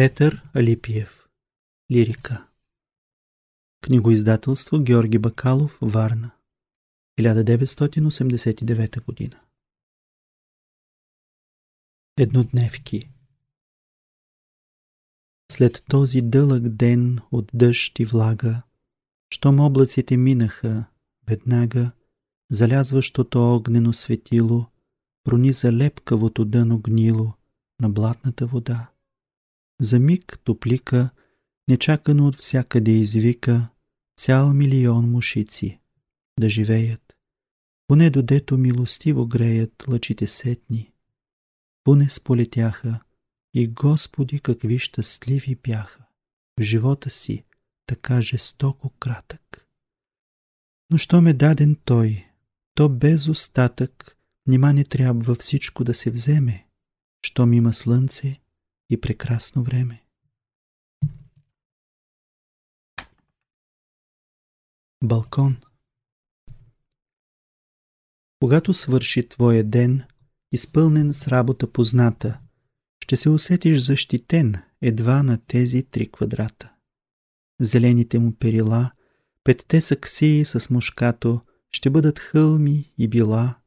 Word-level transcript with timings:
Петър 0.00 0.42
Алипиев. 0.54 1.28
Лирика. 1.92 2.46
Книгоиздателство 3.82 4.82
Георги 4.82 5.18
Бакалов, 5.18 5.78
Варна. 5.82 6.30
1989 7.20 9.04
година. 9.04 9.40
Еднодневки. 12.18 13.10
След 15.52 15.84
този 15.88 16.22
дълъг 16.22 16.68
ден 16.68 17.18
от 17.32 17.50
дъжд 17.54 17.98
и 17.98 18.04
влага, 18.04 18.62
щом 19.30 19.60
облаците 19.60 20.16
минаха, 20.16 20.84
веднага 21.28 21.92
залязващото 22.50 23.54
огнено 23.54 23.92
светило 23.92 24.66
прониза 25.24 25.72
лепкавото 25.72 26.44
дъно 26.44 26.78
гнило 26.78 27.34
на 27.80 27.90
блатната 27.90 28.46
вода 28.46 28.89
за 29.80 30.00
миг 30.00 30.38
топлика, 30.44 31.10
нечакано 31.68 32.26
от 32.26 32.36
всякъде 32.36 32.90
извика 32.90 33.68
цял 34.16 34.54
милион 34.54 35.10
мушици 35.10 35.80
да 36.40 36.50
живеят, 36.50 37.16
поне 37.86 38.10
додето 38.10 38.58
милостиво 38.58 39.26
греят 39.26 39.84
лъчите 39.88 40.26
сетни. 40.26 40.92
Поне 41.84 42.10
сполетяха 42.10 43.00
и 43.54 43.68
Господи 43.68 44.40
какви 44.40 44.78
щастливи 44.78 45.56
бяха 45.62 46.04
в 46.60 46.62
живота 46.62 47.10
си, 47.10 47.44
така 47.86 48.22
жестоко 48.22 48.90
кратък. 48.90 49.66
Но 50.90 50.98
що 50.98 51.20
ме 51.20 51.32
даден 51.32 51.76
той, 51.84 52.26
то 52.74 52.88
без 52.88 53.28
остатък, 53.28 54.16
нима 54.46 54.72
не 54.72 54.84
трябва 54.84 55.34
всичко 55.34 55.84
да 55.84 55.94
се 55.94 56.10
вземе, 56.10 56.66
щом 57.22 57.52
има 57.52 57.74
слънце 57.74 58.39
и 58.90 59.00
прекрасно 59.00 59.62
време. 59.62 60.04
Балкон 65.04 65.56
Когато 68.40 68.74
свърши 68.74 69.28
твоя 69.28 69.64
ден, 69.64 70.02
изпълнен 70.52 71.12
с 71.12 71.28
работа 71.28 71.72
позната, 71.72 72.40
ще 73.02 73.16
се 73.16 73.28
усетиш 73.28 73.78
защитен 73.78 74.54
едва 74.82 75.22
на 75.22 75.38
тези 75.46 75.82
три 75.82 76.10
квадрата. 76.10 76.72
Зелените 77.60 78.18
му 78.18 78.34
перила, 78.34 78.90
петте 79.44 79.80
саксии 79.80 80.44
с 80.44 80.70
мушкато, 80.70 81.40
ще 81.72 81.90
бъдат 81.90 82.18
хълми 82.18 82.92
и 82.98 83.08
била, 83.08 83.60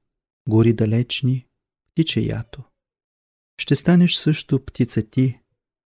гори 0.49 0.73
далечни, 0.73 1.47
птиче 1.91 2.21
ято 2.21 2.63
ще 3.63 3.75
станеш 3.75 4.15
също 4.15 4.65
птица 4.65 5.09
ти, 5.09 5.39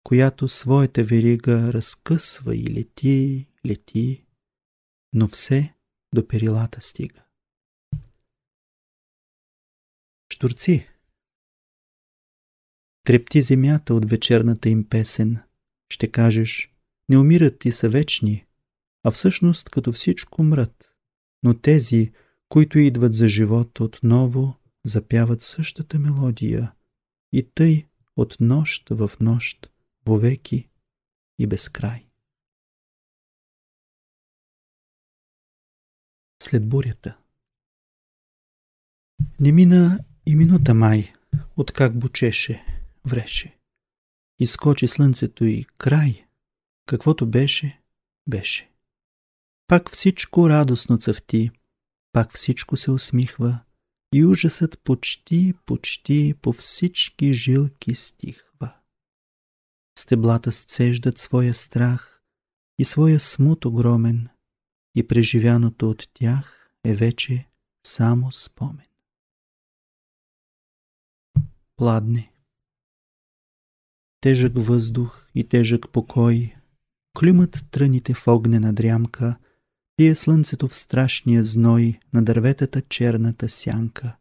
която 0.03 0.49
своята 0.49 1.03
верига 1.03 1.73
разкъсва 1.73 2.55
и 2.55 2.73
лети, 2.73 3.49
лети, 3.65 4.25
но 5.13 5.27
все 5.27 5.73
до 6.15 6.27
перилата 6.27 6.81
стига. 6.81 7.23
Штурци 10.33 10.87
Трепти 13.03 13.41
земята 13.41 13.93
от 13.93 14.09
вечерната 14.09 14.69
им 14.69 14.89
песен. 14.89 15.39
Ще 15.89 16.11
кажеш, 16.11 16.73
не 17.09 17.17
умират 17.17 17.59
ти 17.59 17.71
са 17.71 17.89
вечни, 17.89 18.45
а 19.03 19.11
всъщност 19.11 19.69
като 19.69 19.91
всичко 19.91 20.43
мрат. 20.43 20.95
Но 21.43 21.59
тези, 21.59 22.11
които 22.49 22.79
идват 22.79 23.13
за 23.13 23.27
живот 23.27 23.79
отново, 23.79 24.59
запяват 24.85 25.41
същата 25.41 25.99
мелодия– 25.99 26.73
и 27.33 27.51
тъй 27.55 27.87
от 28.15 28.37
нощ 28.39 28.89
в 28.89 29.11
нощ, 29.19 29.69
вовеки 30.05 30.69
и 31.39 31.47
безкрай. 31.47 32.05
След 36.43 36.69
бурята 36.69 37.17
Не 39.39 39.51
мина 39.51 39.99
и 40.25 40.35
минута 40.35 40.73
май, 40.73 41.13
откак 41.57 41.99
бучеше, 41.99 42.65
вреше. 43.05 43.57
Изкочи 44.39 44.87
слънцето 44.87 45.45
и 45.45 45.65
край, 45.77 46.25
каквото 46.85 47.27
беше, 47.27 47.81
беше. 48.27 48.71
Пак 49.67 49.91
всичко 49.91 50.49
радостно 50.49 50.97
цъфти, 50.97 51.51
пак 52.11 52.33
всичко 52.33 52.77
се 52.77 52.91
усмихва, 52.91 53.59
и 54.13 54.25
ужасът 54.25 54.79
почти, 54.83 55.53
почти 55.65 56.33
по 56.41 56.53
всички 56.53 57.33
жилки 57.33 57.95
стихва. 57.95 58.73
Стеблата 59.99 60.51
сцеждат 60.51 61.17
своя 61.17 61.55
страх 61.55 62.23
и 62.79 62.85
своя 62.85 63.19
смут 63.19 63.65
огромен 63.65 64.29
и 64.95 65.07
преживяното 65.07 65.89
от 65.89 66.09
тях 66.13 66.71
е 66.83 66.95
вече 66.95 67.49
само 67.85 68.31
спомен. 68.31 68.87
Пладне 71.75 72.31
Тежък 74.21 74.53
въздух 74.55 75.29
и 75.35 75.47
тежък 75.47 75.89
покой 75.89 76.55
клюмат 77.19 77.65
тръните 77.71 78.13
в 78.13 78.27
огнена 78.27 78.73
дрямка– 78.73 79.37
пие 79.97 80.15
слънцето 80.15 80.67
в 80.67 80.75
страшния 80.75 81.43
зной 81.43 81.99
на 82.13 82.23
дърветата 82.23 82.81
черната 82.81 83.49
сянка. 83.49 84.17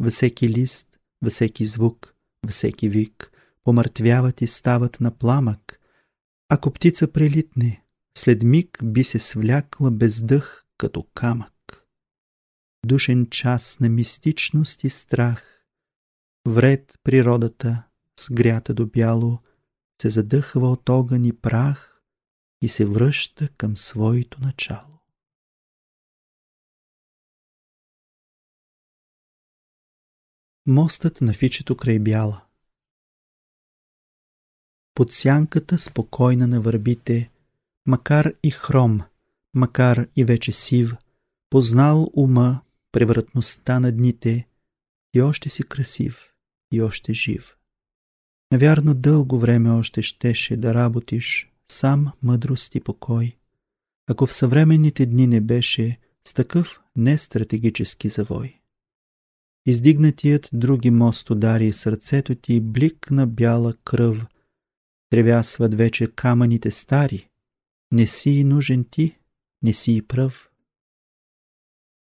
Във 0.00 0.12
всеки 0.12 0.48
лист, 0.48 0.98
във 1.22 1.32
всеки 1.32 1.66
звук, 1.66 2.14
във 2.44 2.52
всеки 2.52 2.88
вик, 2.88 3.32
помъртвяват 3.64 4.40
и 4.40 4.46
стават 4.46 5.00
на 5.00 5.10
пламък. 5.10 5.80
Ако 6.48 6.70
птица 6.70 7.12
прелитне, 7.12 7.84
след 8.18 8.42
миг 8.42 8.78
би 8.84 9.04
се 9.04 9.18
свлякла 9.18 9.90
без 9.90 10.22
дъх 10.22 10.64
като 10.78 11.02
камък. 11.14 11.52
Душен 12.86 13.26
час 13.26 13.80
на 13.80 13.88
мистичност 13.88 14.84
и 14.84 14.90
страх, 14.90 15.64
вред 16.48 16.94
природата, 17.04 17.82
сгрята 18.20 18.74
до 18.74 18.86
бяло, 18.86 19.38
се 20.02 20.10
задъхва 20.10 20.70
от 20.70 20.88
огън 20.88 21.24
и 21.24 21.32
прах 21.32 22.02
и 22.62 22.68
се 22.68 22.86
връща 22.86 23.48
към 23.48 23.76
своето 23.76 24.40
начало. 24.40 24.91
Мостът 30.66 31.20
на 31.20 31.32
фичето 31.32 31.76
край 31.76 31.98
бяла. 31.98 32.44
Под 34.94 35.12
сянката 35.12 35.78
спокойна 35.78 36.46
на 36.46 36.60
върбите, 36.60 37.30
макар 37.86 38.34
и 38.42 38.50
хром, 38.50 39.00
макар 39.54 40.08
и 40.16 40.24
вече 40.24 40.52
сив, 40.52 40.92
познал 41.50 42.10
ума, 42.14 42.60
превратността 42.92 43.80
на 43.80 43.92
дните 43.92 44.48
и 45.14 45.22
още 45.22 45.48
си 45.48 45.62
красив 45.62 46.34
и 46.72 46.82
още 46.82 47.14
жив. 47.14 47.56
Навярно 48.52 48.94
дълго 48.94 49.38
време 49.38 49.70
още 49.70 50.02
щеше 50.02 50.56
да 50.56 50.74
работиш 50.74 51.52
сам 51.68 52.12
мъдрост 52.22 52.74
и 52.74 52.80
покой, 52.80 53.36
ако 54.06 54.26
в 54.26 54.34
съвременните 54.34 55.06
дни 55.06 55.26
не 55.26 55.40
беше 55.40 55.98
с 56.24 56.34
такъв 56.34 56.80
нестратегически 56.96 58.08
завой. 58.08 58.61
Издигнатият 59.66 60.48
други 60.52 60.90
мост 60.90 61.30
удари 61.30 61.72
сърцето 61.72 62.34
ти 62.34 62.60
блик 62.60 63.10
на 63.10 63.26
бяла 63.26 63.74
кръв. 63.84 64.26
Тревясват 65.10 65.74
вече 65.74 66.06
камъните 66.06 66.70
стари. 66.70 67.28
Не 67.92 68.06
си 68.06 68.44
нужен 68.44 68.84
ти, 68.90 69.18
не 69.62 69.72
си 69.72 69.96
и 69.96 70.02
пръв. 70.02 70.50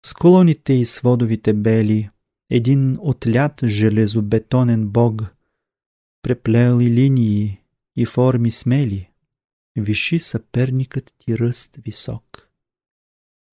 С 0.07 0.15
колоните 0.15 0.73
и 0.73 0.87
сводовите 0.87 1.55
бели, 1.55 2.11
един 2.51 2.97
отлят 3.01 3.61
железобетонен 3.65 4.89
бог, 4.89 5.23
преплел 6.23 6.81
и 6.81 6.91
линии 6.91 7.61
и 7.97 8.07
форми 8.07 8.51
смели, 8.51 9.11
виши 9.77 10.21
съперникът 10.21 11.15
ти 11.19 11.39
ръст 11.39 11.77
висок. 11.77 12.51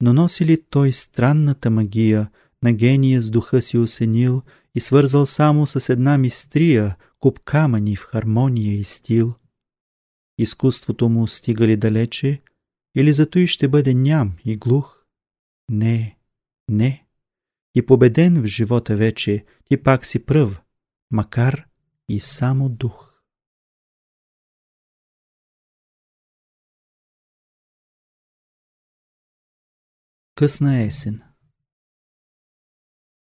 Но 0.01 0.13
носи 0.13 0.45
ли 0.45 0.63
той 0.69 0.93
странната 0.93 1.69
магия, 1.69 2.31
на 2.63 2.73
гения 2.73 3.21
с 3.21 3.29
духа 3.29 3.61
си 3.61 3.77
осенил 3.77 4.41
и 4.75 4.81
свързал 4.81 5.25
само 5.25 5.67
с 5.67 5.89
една 5.89 6.17
мистрия, 6.17 6.97
куп 7.19 7.39
камъни 7.39 7.95
в 7.95 8.03
хармония 8.03 8.73
и 8.73 8.83
стил. 8.83 9.35
Изкуството 10.37 11.09
му 11.09 11.27
стига 11.27 11.67
ли 11.67 11.77
далече, 11.77 12.41
или 12.95 13.13
зато 13.13 13.39
и 13.39 13.47
ще 13.47 13.67
бъде 13.67 13.93
ням 13.93 14.37
и 14.45 14.57
глух? 14.57 15.05
Не, 15.69 16.19
не. 16.69 17.07
И 17.75 17.85
победен 17.85 18.41
в 18.41 18.45
живота 18.45 18.97
вече, 18.97 19.45
ти 19.65 19.83
пак 19.83 20.05
си 20.05 20.25
пръв, 20.25 20.61
макар 21.11 21.67
и 22.09 22.19
само 22.19 22.69
дух. 22.69 23.13
Късна 30.35 30.81
есен 30.81 31.32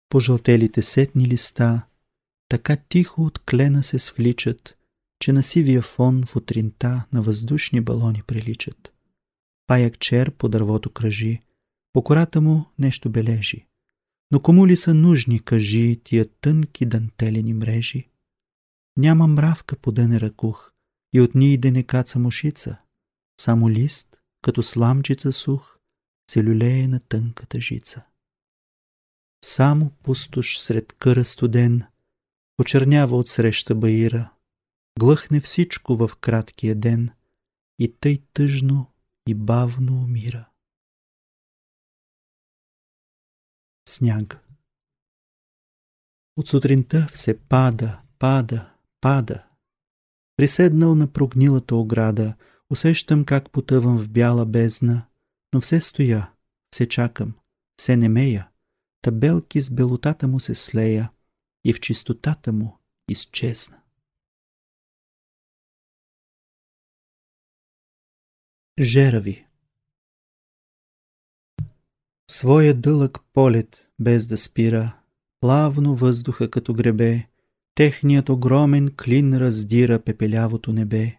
пожълтелите 0.09 0.81
сетни 0.81 1.27
листа, 1.27 1.85
така 2.49 2.75
тихо 2.75 3.21
от 3.21 3.39
клена 3.39 3.83
се 3.83 3.99
свличат, 3.99 4.77
че 5.19 5.33
на 5.33 5.43
сивия 5.43 5.81
фон 5.81 6.23
в 6.25 6.35
утринта 6.35 7.05
на 7.13 7.21
въздушни 7.21 7.81
балони 7.81 8.23
приличат. 8.23 8.93
Паяк 9.67 9.99
чер 9.99 10.31
по 10.31 10.49
дървото 10.49 10.89
кръжи, 10.89 11.41
по 11.93 12.03
кората 12.03 12.41
му 12.41 12.65
нещо 12.79 13.09
бележи. 13.09 13.65
Но 14.31 14.39
кому 14.39 14.67
ли 14.67 14.77
са 14.77 14.93
нужни, 14.93 15.39
кажи, 15.39 16.01
тия 16.03 16.29
тънки 16.41 16.85
дантелени 16.85 17.53
мрежи? 17.53 18.09
Няма 18.97 19.27
мравка 19.27 19.75
по 19.75 19.91
дъне 19.91 20.21
ръкух 20.21 20.71
и 21.13 21.21
от 21.21 21.35
ниде 21.35 21.71
не 21.71 21.83
каца 21.83 22.19
мушица. 22.19 22.77
Само 23.41 23.69
лист, 23.69 24.17
като 24.41 24.63
сламчица 24.63 25.33
сух, 25.33 25.77
се 26.31 26.43
люлее 26.43 26.87
на 26.87 26.99
тънката 26.99 27.61
жица. 27.61 28.05
Само 29.43 29.91
пустош 30.03 30.59
сред 30.59 30.93
къра 30.93 31.25
студен, 31.25 31.83
почернява 32.57 33.17
от 33.17 33.29
среща 33.29 33.75
баира, 33.75 34.31
глъхне 34.99 35.41
всичко 35.41 35.95
в 35.95 36.09
краткия 36.21 36.75
ден 36.75 37.09
и 37.79 37.95
тъй 37.99 38.23
тъжно 38.33 38.93
и 39.27 39.35
бавно 39.35 40.03
умира. 40.03 40.49
Сняг 43.87 44.45
От 46.37 46.47
сутринта 46.47 47.07
все 47.13 47.39
пада, 47.39 48.01
пада, 48.19 48.73
пада. 49.01 49.45
Приседнал 50.37 50.95
на 50.95 51.13
прогнилата 51.13 51.75
ограда, 51.75 52.35
усещам 52.69 53.25
как 53.25 53.51
потъвам 53.51 53.97
в 53.97 54.09
бяла 54.09 54.45
бездна, 54.45 55.07
но 55.53 55.61
все 55.61 55.81
стоя, 55.81 56.31
все 56.71 56.87
чакам, 56.87 57.33
все 57.77 57.97
немея, 57.97 58.49
табелки 59.01 59.61
с 59.61 59.69
белотата 59.69 60.27
му 60.27 60.39
се 60.39 60.55
слея 60.55 61.11
и 61.63 61.73
в 61.73 61.79
чистотата 61.79 62.53
му 62.53 62.79
изчезна. 63.09 63.81
Жерави 68.81 69.45
Своя 72.31 72.73
дълъг 72.73 73.17
полет, 73.33 73.87
без 73.99 74.27
да 74.27 74.37
спира, 74.37 74.99
плавно 75.39 75.95
въздуха 75.95 76.51
като 76.51 76.73
гребе, 76.73 77.27
техният 77.75 78.29
огромен 78.29 78.95
клин 79.03 79.37
раздира 79.37 80.03
пепелявото 80.03 80.73
небе. 80.73 81.17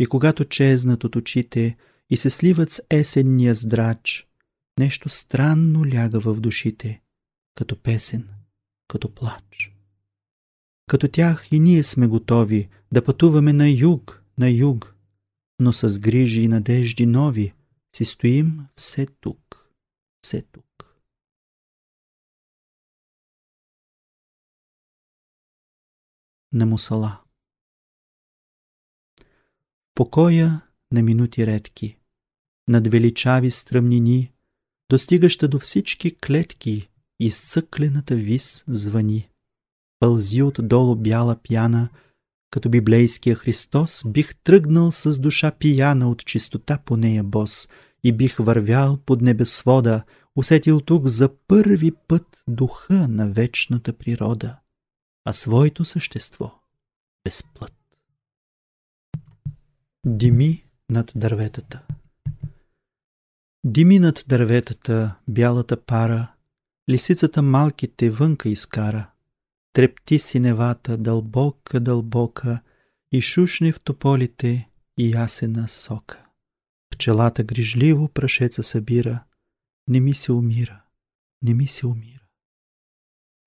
И 0.00 0.06
когато 0.06 0.44
чезнат 0.44 1.04
от 1.04 1.16
очите 1.16 1.76
и 2.10 2.16
се 2.16 2.30
сливат 2.30 2.70
с 2.70 2.82
есенния 2.90 3.54
здрач, 3.54 4.27
нещо 4.78 5.08
странно 5.08 5.86
ляга 5.86 6.20
в 6.20 6.40
душите, 6.40 7.02
като 7.54 7.82
песен, 7.82 8.28
като 8.88 9.14
плач. 9.14 9.74
Като 10.86 11.08
тях 11.08 11.48
и 11.52 11.60
ние 11.60 11.84
сме 11.84 12.06
готови 12.06 12.68
да 12.92 13.04
пътуваме 13.04 13.52
на 13.52 13.70
юг, 13.70 14.22
на 14.38 14.50
юг, 14.50 14.94
но 15.60 15.72
с 15.72 15.98
грижи 15.98 16.40
и 16.40 16.48
надежди 16.48 17.06
нови 17.06 17.54
си 17.96 18.04
стоим 18.04 18.66
все 18.76 19.06
тук, 19.06 19.70
все 20.24 20.42
тук. 20.42 20.64
На 26.52 26.66
мусала 26.66 27.22
Покоя 29.94 30.68
на 30.92 31.02
минути 31.02 31.46
редки, 31.46 31.98
над 32.68 32.86
величави 32.86 33.50
стръмнини, 33.50 34.32
достигаща 34.90 35.48
до 35.48 35.58
всички 35.58 36.16
клетки, 36.16 36.88
изцъклената 37.20 38.14
вис 38.16 38.64
звъни. 38.68 39.28
Пълзи 40.00 40.42
отдолу 40.42 40.96
бяла 40.96 41.36
пяна, 41.48 41.88
като 42.50 42.70
библейския 42.70 43.36
Христос, 43.36 44.02
бих 44.06 44.36
тръгнал 44.36 44.92
с 44.92 45.18
душа 45.18 45.50
пияна 45.50 46.10
от 46.10 46.24
чистота 46.24 46.78
по 46.84 46.96
нея 46.96 47.24
бос 47.24 47.68
и 48.04 48.12
бих 48.12 48.36
вървял 48.36 48.96
под 48.96 49.22
небесвода, 49.22 50.04
усетил 50.36 50.80
тук 50.80 51.06
за 51.06 51.36
първи 51.48 51.92
път 52.08 52.42
духа 52.48 53.08
на 53.08 53.30
вечната 53.30 53.92
природа, 53.92 54.58
а 55.24 55.32
своето 55.32 55.84
същество 55.84 56.54
безплът. 57.24 57.74
Дими 60.06 60.64
над 60.90 61.12
дърветата 61.16 61.82
Дими 63.70 63.98
над 63.98 64.24
дърветата 64.28 65.14
бялата 65.28 65.76
пара, 65.76 66.32
лисицата 66.90 67.42
малките 67.42 68.10
вънка 68.10 68.48
изкара, 68.48 69.10
трепти 69.72 70.18
синевата 70.18 70.96
дълбока, 70.96 71.80
дълбока 71.80 72.60
и 73.12 73.20
шушни 73.20 73.72
в 73.72 73.80
тополите 73.80 74.68
и 74.98 75.10
ясена 75.10 75.68
сока. 75.68 76.26
Пчелата 76.90 77.44
грижливо 77.44 78.08
прашеца 78.08 78.62
събира, 78.62 79.24
не 79.88 80.00
ми 80.00 80.14
се 80.14 80.32
умира, 80.32 80.82
не 81.42 81.54
ми 81.54 81.66
се 81.66 81.86
умира. 81.86 82.24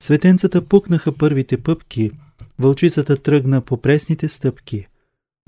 Светенцата 0.04 0.66
пукнаха 0.68 1.18
първите 1.18 1.64
пъпки, 1.64 2.12
вълчицата 2.60 3.18
тръгна 3.18 3.62
по 3.62 3.82
пресните 3.82 4.30
стъпки, 4.30 4.88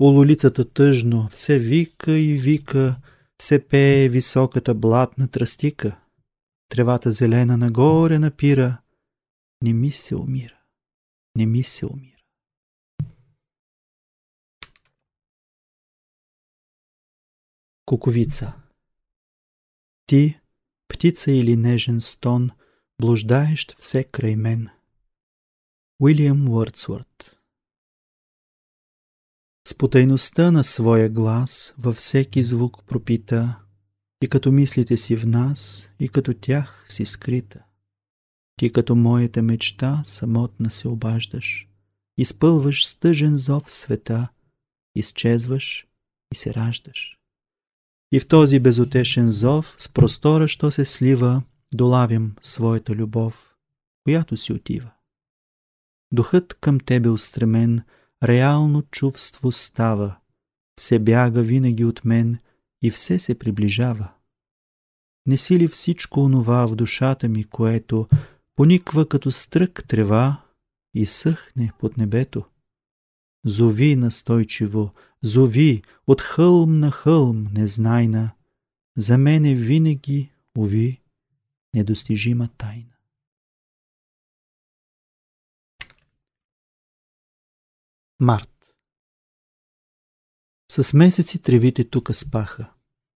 улолицата 0.00 0.64
тъжно 0.64 1.28
все 1.30 1.58
вика 1.58 2.12
и 2.12 2.34
вика, 2.34 2.96
се 3.42 3.68
пее 3.68 4.08
високата 4.08 4.74
блатна 4.74 5.28
тръстика. 5.28 6.00
Тревата 6.68 7.12
зелена 7.12 7.56
нагоре 7.56 8.18
напира. 8.18 8.82
Не 9.62 9.72
ми 9.72 9.92
се 9.92 10.16
умира. 10.16 10.58
Не 11.36 11.46
ми 11.46 11.62
се 11.62 11.86
умира. 11.86 12.10
Куковица 17.86 18.52
Ти, 20.06 20.40
птица 20.88 21.32
или 21.32 21.56
нежен 21.56 22.00
стон, 22.00 22.50
блуждаещ 23.00 23.76
все 23.78 24.04
край 24.04 24.36
мен. 24.36 24.68
Уилям 26.00 26.48
Уърдсворт 26.48 27.43
с 29.68 29.74
потайността 29.74 30.50
на 30.50 30.64
своя 30.64 31.08
глас 31.08 31.74
във 31.78 31.96
всеки 31.96 32.42
звук 32.42 32.84
пропита, 32.86 33.58
и 34.22 34.28
като 34.28 34.52
мислите 34.52 34.96
си 34.96 35.16
в 35.16 35.26
нас, 35.26 35.90
и 36.00 36.08
като 36.08 36.34
тях 36.34 36.84
си 36.88 37.04
скрита. 37.04 37.64
Ти 38.56 38.72
като 38.72 38.96
моята 38.96 39.42
мечта 39.42 40.02
самотна 40.06 40.70
се 40.70 40.88
обаждаш, 40.88 41.68
изпълваш 42.18 42.86
с 42.86 42.98
тъжен 42.98 43.36
зов 43.36 43.70
света, 43.70 44.28
изчезваш 44.94 45.86
и 46.32 46.36
се 46.36 46.54
раждаш. 46.54 47.18
И 48.12 48.20
в 48.20 48.28
този 48.28 48.60
безотешен 48.60 49.28
зов 49.28 49.76
с 49.78 49.88
простора, 49.88 50.48
що 50.48 50.70
се 50.70 50.84
слива, 50.84 51.42
долавям 51.74 52.34
своята 52.42 52.94
любов, 52.94 53.54
която 54.04 54.36
си 54.36 54.52
отива. 54.52 54.90
Духът 56.12 56.54
към 56.54 56.80
тебе 56.80 57.08
устремен– 57.08 57.82
реално 58.22 58.82
чувство 58.82 59.52
става, 59.52 60.16
се 60.80 60.98
бяга 60.98 61.42
винаги 61.42 61.84
от 61.84 62.04
мен 62.04 62.38
и 62.82 62.90
все 62.90 63.18
се 63.18 63.38
приближава. 63.38 64.12
Не 65.26 65.36
си 65.36 65.58
ли 65.58 65.68
всичко 65.68 66.20
онова 66.20 66.66
в 66.66 66.76
душата 66.76 67.28
ми, 67.28 67.44
което 67.44 68.08
пониква 68.56 69.08
като 69.08 69.30
стрък 69.30 69.84
трева 69.88 70.42
и 70.94 71.06
съхне 71.06 71.72
под 71.78 71.96
небето? 71.96 72.44
Зови 73.46 73.96
настойчиво, 73.96 74.92
зови 75.22 75.82
от 76.06 76.20
хълм 76.20 76.78
на 76.78 76.90
хълм 76.90 77.48
незнайна, 77.52 78.30
за 78.96 79.18
мене 79.18 79.54
винаги, 79.54 80.30
уви, 80.58 81.00
недостижима 81.74 82.48
тайна. 82.58 82.93
Март 88.24 88.50
С 90.72 90.94
месеци 90.94 91.38
тревите 91.38 91.84
тука 91.84 92.14
спаха. 92.14 92.70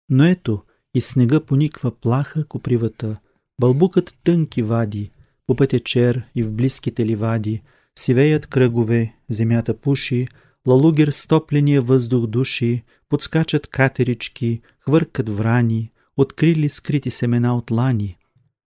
Но 0.09 0.25
ето, 0.25 0.63
и 0.93 1.01
снега 1.01 1.39
пониква 1.39 1.91
плаха 1.91 2.47
копривата, 2.47 3.19
бълбукът 3.61 4.15
тънки 4.23 4.61
вади, 4.61 5.11
по 5.45 5.55
пътя 5.55 5.79
чер 5.79 6.23
и 6.35 6.43
в 6.43 6.53
близките 6.53 7.05
ливади, 7.05 7.61
сивеят 7.99 8.47
кръгове, 8.47 9.15
земята 9.29 9.77
пуши, 9.77 10.27
лалугер 10.67 11.07
стопления 11.07 11.81
въздух 11.81 12.27
души, 12.27 12.83
подскачат 13.09 13.67
катерички, 13.67 14.61
хвъркат 14.79 15.29
врани, 15.29 15.91
открили 16.17 16.69
скрити 16.69 17.11
семена 17.11 17.57
от 17.57 17.71
лани. 17.71 18.17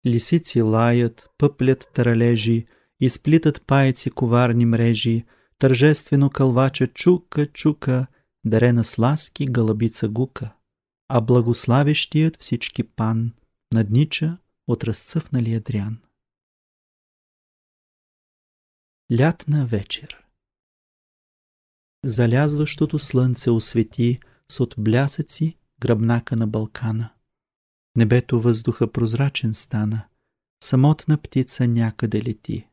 Лисици 0.06 0.62
лаят, 0.62 1.28
пъплят 1.38 1.90
таралежи, 1.94 2.66
изплитат 3.00 3.62
паеци 3.66 4.10
коварни 4.10 4.66
мрежи, 4.66 5.24
Тържествено 5.62 6.31
кълвача 6.31 6.87
чука, 6.87 7.52
чука, 7.52 8.07
дарена 8.45 8.85
с 8.85 8.99
ласки 8.99 9.47
гълъбица 9.47 10.09
гука, 10.09 10.54
а 11.09 11.21
благославещият 11.21 12.37
всички 12.40 12.83
пан 12.83 13.33
наднича 13.75 14.38
от 14.69 14.85
разцъфналия 14.85 15.61
дрян. 15.61 15.99
Лятна 19.19 19.66
вечер 19.66 20.25
залязващото 22.04 22.99
слънце 22.99 23.50
освети 23.50 24.21
с 24.49 24.61
отблясъци 24.61 25.59
гръбнака 25.81 26.37
на 26.37 26.47
Балкана. 26.47 27.11
Небето 27.97 28.40
въздуха 28.40 28.92
прозрачен 28.92 29.54
стана, 29.54 30.04
самотна 30.64 31.19
птица 31.19 31.69
някъде 31.69 32.23
лети. 32.23 32.69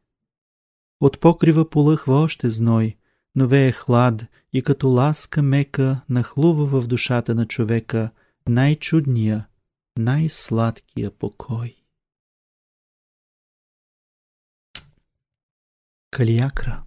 От 1.01 1.19
покрива 1.19 1.69
полъхва 1.69 2.13
още 2.13 2.49
зной, 2.49 2.97
но 3.35 3.47
вее 3.47 3.71
хлад 3.71 4.25
и 4.53 4.61
като 4.61 4.89
ласка 4.89 5.41
мека 5.41 6.01
нахлува 6.09 6.65
в 6.65 6.87
душата 6.87 7.35
на 7.35 7.47
човека 7.47 8.11
най-чудния, 8.49 9.47
най-сладкия 9.97 11.11
покой. 11.11 11.75
Калиакра 16.11 16.83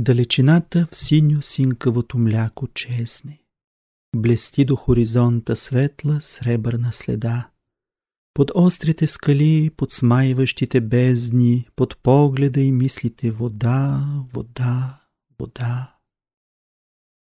Далечината 0.00 0.86
в 0.90 0.96
синьо 0.96 1.42
синкавото 1.42 2.18
мляко 2.18 2.68
чесне. 2.68 3.42
Блести 4.16 4.64
до 4.64 4.76
хоризонта 4.76 5.56
светла 5.56 6.20
сребърна 6.20 6.92
следа. 6.92 7.50
Под 8.36 8.50
острите 8.54 9.06
скали, 9.06 9.70
под 9.76 9.92
смайващите 9.92 10.80
бездни, 10.80 11.68
под 11.76 11.98
погледа 12.02 12.60
и 12.60 12.72
мислите 12.72 13.30
вода, 13.30 14.04
вода, 14.32 15.00
вода. 15.38 15.96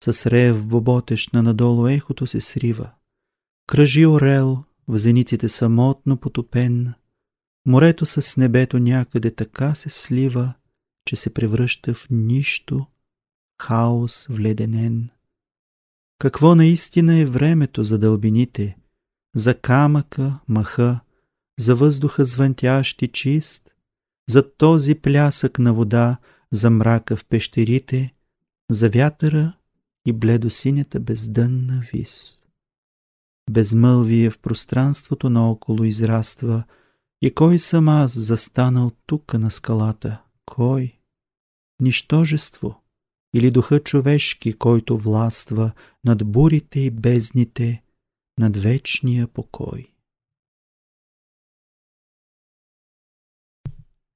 С 0.04 0.26
рев 0.26 0.66
боботещ 0.66 1.32
на 1.32 1.42
надолу 1.42 1.88
ехото 1.88 2.26
се 2.26 2.40
срива. 2.40 2.90
Кръжи 3.66 4.06
орел, 4.06 4.64
в 4.88 4.98
зениците 4.98 5.48
самотно 5.48 6.16
потопен. 6.16 6.94
Морето 7.66 8.06
с 8.06 8.36
небето 8.36 8.78
някъде 8.78 9.34
така 9.34 9.74
се 9.74 9.90
слива, 9.90 10.54
че 11.06 11.16
се 11.16 11.34
превръща 11.34 11.94
в 11.94 12.06
нищо, 12.10 12.86
хаос 13.62 14.26
вледенен. 14.26 15.08
Какво 16.18 16.54
наистина 16.54 17.18
е 17.18 17.26
времето 17.26 17.84
за 17.84 17.98
дълбините, 17.98 18.76
за 19.34 19.54
камъка, 19.60 20.38
маха, 20.48 21.00
за 21.58 21.76
въздуха 21.76 22.24
звънтящ 22.24 23.02
и 23.02 23.08
чист, 23.08 23.74
за 24.30 24.56
този 24.56 24.94
плясък 24.94 25.58
на 25.58 25.74
вода, 25.74 26.16
за 26.52 26.70
мрака 26.70 27.16
в 27.16 27.24
пещерите, 27.24 28.14
за 28.70 28.90
вятъра 28.90 29.52
и 30.06 30.12
бледосинята 30.12 31.00
бездънна 31.00 31.82
вис. 31.92 32.38
Безмълвие 33.50 34.30
в 34.30 34.38
пространството 34.38 35.30
наоколо 35.30 35.84
израства 35.84 36.64
и 37.22 37.34
кой 37.34 37.58
съм 37.58 37.88
аз 37.88 38.18
застанал 38.18 38.92
тук 39.06 39.34
на 39.34 39.50
скалата? 39.50 40.22
Кой? 40.46 40.98
Нищожество 41.80 42.82
или 43.34 43.50
духа 43.50 43.80
човешки, 43.80 44.52
който 44.52 44.98
властва 44.98 45.72
над 46.04 46.24
бурите 46.24 46.80
и 46.80 46.90
бездните, 46.90 47.82
над 48.38 48.56
вечния 48.56 49.28
покой. 49.28 49.92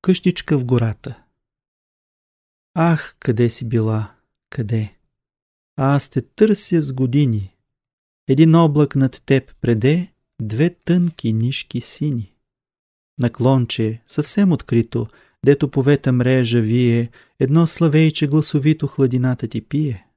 Къщичка 0.03 0.59
в 0.59 0.65
гората 0.65 1.23
Ах, 2.75 3.17
къде 3.19 3.51
си 3.51 3.69
била, 3.69 4.15
къде? 4.51 4.95
Аз 5.77 6.11
те 6.11 6.23
търся 6.23 6.83
с 6.83 6.93
години. 6.93 7.57
Един 8.29 8.55
облак 8.55 8.97
над 8.97 9.23
теб 9.27 9.55
преде, 9.61 10.13
две 10.43 10.71
тънки 10.71 11.33
нишки 11.33 11.81
сини. 11.81 12.35
Наклонче, 13.21 14.03
съвсем 14.07 14.53
открито, 14.53 15.07
дето 15.45 15.71
повета 15.71 16.13
мрежа 16.13 16.61
вие, 16.61 17.11
едно 17.39 17.67
славейче 17.67 18.27
гласовито 18.27 18.87
хладината 18.87 19.49
ти 19.49 19.61
пие. 19.61 20.08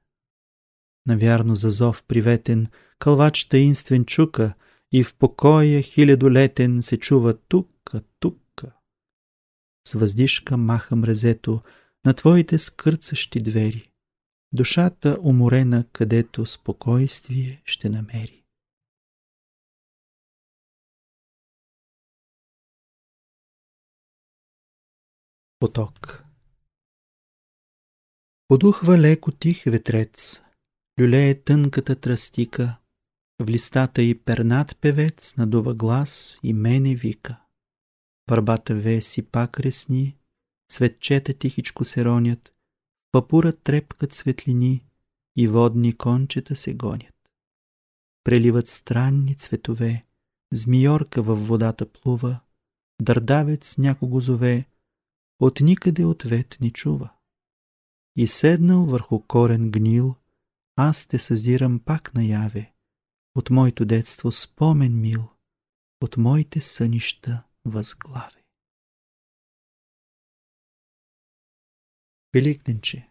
Навярно 1.06 1.54
за 1.54 1.70
зов 1.70 2.04
приветен, 2.04 2.66
кълвач 2.98 3.44
таинствен 3.44 4.04
чука, 4.04 4.54
и 4.92 5.04
в 5.04 5.14
покоя 5.14 5.82
хилядолетен 5.82 6.82
се 6.82 6.98
чува 6.98 7.38
тука, 7.38 8.02
тука. 8.20 8.72
С 9.88 9.92
въздишка 9.92 10.56
маха 10.56 10.96
мрезето 10.96 11.62
на 12.04 12.14
твоите 12.14 12.58
скърцащи 12.58 13.42
двери, 13.42 13.90
душата 14.52 15.18
уморена, 15.22 15.84
където 15.92 16.46
спокойствие 16.46 17.62
ще 17.64 17.88
намери. 17.88 18.44
Поток 25.60 26.24
Подухва 28.48 28.98
леко 28.98 29.32
тих 29.32 29.64
ветрец, 29.64 30.42
люлее 31.00 31.42
тънката 31.42 31.96
тръстика, 31.96 32.78
в 33.40 33.48
листата 33.48 34.02
и 34.02 34.14
пернат 34.14 34.76
певец 34.80 35.36
надува 35.36 35.74
глас 35.74 36.38
и 36.42 36.52
мене 36.52 36.94
вика. 36.94 37.40
Върбата 38.30 38.74
веси 38.74 39.22
пак 39.22 39.60
ресни, 39.60 40.16
цветчета 40.72 41.34
тихичко 41.34 41.84
се 41.84 42.04
ронят, 42.04 42.54
папура 43.12 43.52
трепкат 43.52 44.12
светлини 44.12 44.84
и 45.36 45.48
водни 45.48 45.96
кончета 45.96 46.56
се 46.56 46.74
гонят. 46.74 47.14
Преливат 48.24 48.68
странни 48.68 49.34
цветове, 49.34 50.04
змиорка 50.52 51.22
във 51.22 51.46
водата 51.46 51.92
плува, 51.92 52.40
дърдавец 53.02 53.78
някого 53.78 54.20
зове, 54.20 54.66
от 55.40 55.60
никъде 55.60 56.04
ответ 56.04 56.56
ни 56.60 56.72
чува. 56.72 57.12
И 58.16 58.28
седнал 58.28 58.86
върху 58.86 59.20
корен 59.20 59.70
гнил, 59.70 60.14
аз 60.88 61.06
те 61.06 61.18
съзирам 61.18 61.80
пак 61.80 62.14
наяве, 62.14 62.72
от 63.34 63.50
моето 63.50 63.84
детство 63.84 64.32
спомен 64.32 65.00
мил, 65.00 65.28
от 66.02 66.16
моите 66.16 66.60
сънища 66.60 67.44
възглаве. 67.64 68.44
Великденче 72.34 73.08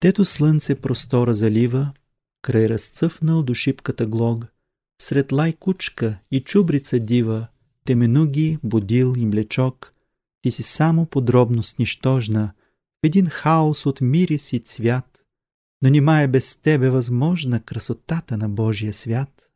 Тето 0.00 0.24
слънце 0.24 0.80
простора 0.80 1.34
залива, 1.34 1.92
край 2.42 2.68
разцъфнал 2.68 3.42
до 3.42 3.54
шипката 3.54 4.06
глог, 4.06 4.44
сред 5.02 5.32
лай 5.32 5.52
кучка 5.52 6.18
и 6.30 6.44
чубрица 6.44 7.00
дива, 7.00 7.48
теменуги, 7.84 8.58
будил 8.62 9.14
и 9.16 9.26
млечок, 9.26 9.94
ти 10.42 10.50
си 10.50 10.62
само 10.62 11.06
подробност 11.06 11.78
нищожна, 11.78 12.54
в 13.02 13.06
един 13.06 13.26
хаос 13.26 13.86
от 13.86 14.00
мирис 14.00 14.52
и 14.52 14.58
цвят, 14.58 15.13
но 15.84 15.90
нима 15.90 16.20
е 16.20 16.28
без 16.28 16.56
тебе 16.56 16.90
възможна 16.90 17.62
красотата 17.62 18.36
на 18.36 18.48
Божия 18.48 18.94
свят. 18.94 19.48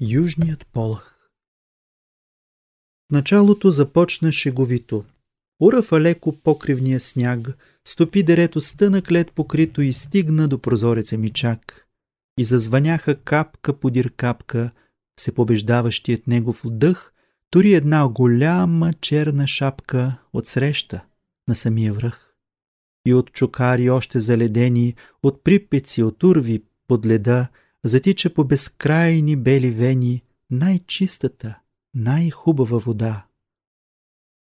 Южният 0.00 0.66
полъх 0.66 1.30
Началото 3.10 3.70
започна 3.70 4.32
шеговито. 4.32 5.04
Урафа 5.60 6.00
леко 6.00 6.40
покривния 6.40 7.00
сняг, 7.00 7.48
стопи 7.88 8.22
дерето 8.22 8.60
стънък 8.60 9.12
лед 9.12 9.32
покрито 9.32 9.82
и 9.82 9.92
стигна 9.92 10.48
до 10.48 10.58
прозореца 10.58 11.18
ми 11.18 11.32
чак 11.32 11.86
и 12.38 12.44
зазвъняха 12.44 13.20
капка 13.22 13.80
подир 13.80 14.12
капка, 14.16 14.70
се 15.20 15.34
побеждаващият 15.34 16.26
негов 16.26 16.62
дъх, 16.64 17.12
тури 17.50 17.72
една 17.72 18.08
голяма 18.08 18.92
черна 18.92 19.46
шапка 19.46 20.16
от 20.32 20.46
среща 20.46 21.04
на 21.48 21.54
самия 21.56 21.92
връх. 21.92 22.25
И 23.06 23.14
от 23.14 23.32
чукари 23.32 23.90
още 23.90 24.20
заледени, 24.20 24.94
от 25.22 25.44
припеци, 25.44 26.02
от 26.02 26.22
урви 26.22 26.62
под 26.88 27.06
леда, 27.06 27.48
затича 27.84 28.34
по 28.34 28.44
безкрайни 28.44 29.36
бели 29.36 29.70
вени 29.70 30.22
най-чистата, 30.50 31.58
най-хубава 31.94 32.78
вода. 32.78 33.26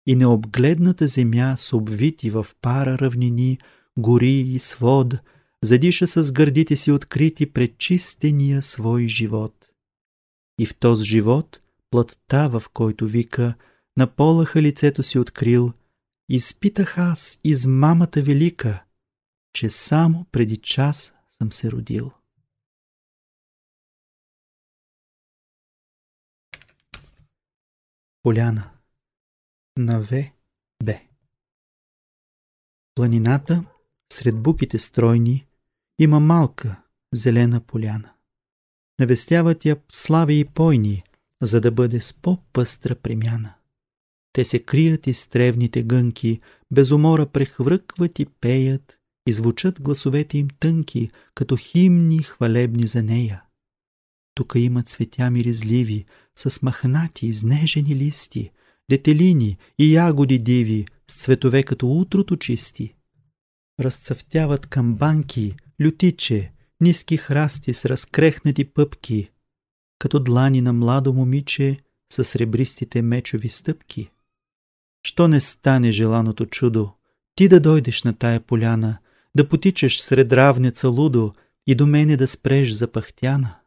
И 0.08 0.16
необгледната 0.16 1.08
земя 1.08 1.56
с 1.58 1.74
обвити 1.74 2.30
в 2.30 2.48
пара 2.62 2.98
равнини, 2.98 3.58
гори 3.98 4.40
и 4.40 4.60
свод– 4.60 5.14
задиша 5.64 6.08
с 6.08 6.32
гърдите 6.32 6.78
си 6.78 6.92
открити 6.92 7.46
пред 7.46 7.78
чистения 7.78 8.62
свой 8.62 9.08
живот. 9.08 9.70
И 10.60 10.66
в 10.66 10.76
този 10.76 11.04
живот, 11.04 11.62
плътта, 11.92 12.48
в 12.48 12.64
който 12.74 13.08
вика, 13.08 13.54
на 13.98 14.08
полаха 14.08 14.62
лицето 14.62 15.04
си 15.04 15.20
открил, 15.20 15.74
изпитах 16.36 16.98
аз 16.98 17.40
из 17.44 17.66
мамата 17.66 18.22
велика, 18.22 18.86
че 19.54 19.70
само 19.70 20.26
преди 20.32 20.58
час 20.58 21.14
съм 21.30 21.52
се 21.52 21.72
родил. 21.72 22.12
Поляна 28.24 28.72
на 29.78 30.00
В. 30.00 30.32
Б. 30.84 31.00
Планината, 32.96 33.66
сред 34.14 34.44
буките 34.44 34.80
стройни, 34.80 35.48
има 36.00 36.20
малка 36.20 36.84
зелена 37.14 37.62
поляна. 37.62 38.14
Навестяват 39.00 39.66
я 39.66 39.82
слави 39.90 40.40
и 40.40 40.46
пойни, 40.46 41.04
за 41.42 41.62
да 41.62 41.72
бъде 41.72 42.02
с 42.02 42.14
по-пъстра 42.14 42.96
премяна. 42.96 43.54
Те 44.34 44.46
се 44.46 44.60
крият 44.60 45.08
из 45.08 45.28
тревните 45.28 45.84
гънки, 45.84 46.40
без 46.72 46.92
умора 46.92 47.26
прехвръкват 47.26 48.20
и 48.20 48.26
пеят, 48.26 48.98
и 49.28 49.34
звучат 49.34 49.82
гласовете 49.82 50.38
им 50.38 50.48
тънки, 50.60 51.10
като 51.36 51.56
химни 51.56 52.24
хвалебни 52.24 52.88
за 52.88 53.04
нея. 53.04 53.44
Тук 54.36 54.54
има 54.56 54.84
цветя 54.84 55.32
миризливи, 55.32 56.06
с 56.36 56.62
махнати, 56.62 57.28
изнежени 57.28 57.96
листи, 57.96 58.52
детелини 58.90 59.58
и 59.80 59.94
ягоди 59.94 60.40
диви, 60.40 60.86
с 61.12 61.24
цветове 61.24 61.64
като 61.64 61.92
утрото 61.92 62.38
чисти. 62.38 62.96
Разцъфтяват 63.80 64.68
камбанки, 64.68 65.56
лютиче, 65.84 66.52
ниски 66.82 67.18
храсти 67.18 67.74
с 67.74 67.86
разкрехнати 67.86 68.66
пъпки, 68.66 69.30
като 70.00 70.20
длани 70.20 70.62
на 70.62 70.74
младо 70.74 71.14
момиче 71.14 71.78
с 72.14 72.26
сребристите 72.26 73.02
мечови 73.02 73.50
стъпки. 73.50 74.10
Що 75.04 75.28
не 75.28 75.42
стане 75.42 75.92
желаното 75.92 76.46
чудо, 76.46 76.94
ти 77.36 77.48
да 77.48 77.60
дойдеш 77.60 78.04
на 78.04 78.14
тая 78.14 78.40
поляна, 78.40 78.98
да 79.36 79.50
потичаш 79.50 80.02
сред 80.02 80.34
равница 80.34 80.90
лудо 80.90 81.34
и 81.68 81.76
до 81.76 81.88
мене 81.88 82.18
да 82.18 82.28
спреш 82.28 82.72
запахтяна, 82.72 83.60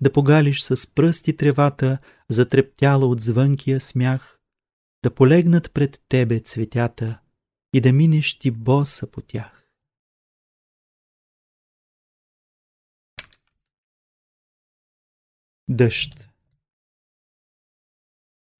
да 0.00 0.12
погалиш 0.12 0.62
с 0.62 0.94
пръсти 0.94 1.36
тревата, 1.36 1.98
затрептяла 2.28 3.06
от 3.06 3.20
звънкия 3.20 3.80
смях, 3.80 4.40
да 5.02 5.14
полегнат 5.14 5.72
пред 5.72 6.02
тебе 6.08 6.40
цветята 6.40 7.20
и 7.72 7.80
да 7.80 7.92
минеш 7.92 8.38
ти 8.38 8.50
боса 8.50 9.10
по 9.10 9.20
тях. 9.20 9.66
Дъжд 15.68 16.29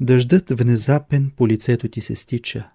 Дъждът 0.01 0.51
внезапен 0.51 1.31
по 1.37 1.49
лицето 1.49 1.89
ти 1.89 2.01
се 2.01 2.17
стича, 2.17 2.71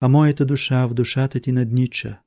а 0.00 0.08
моята 0.08 0.46
душа 0.46 0.86
в 0.86 0.94
душата 0.94 1.40
ти 1.40 1.52
наднича, 1.52 2.20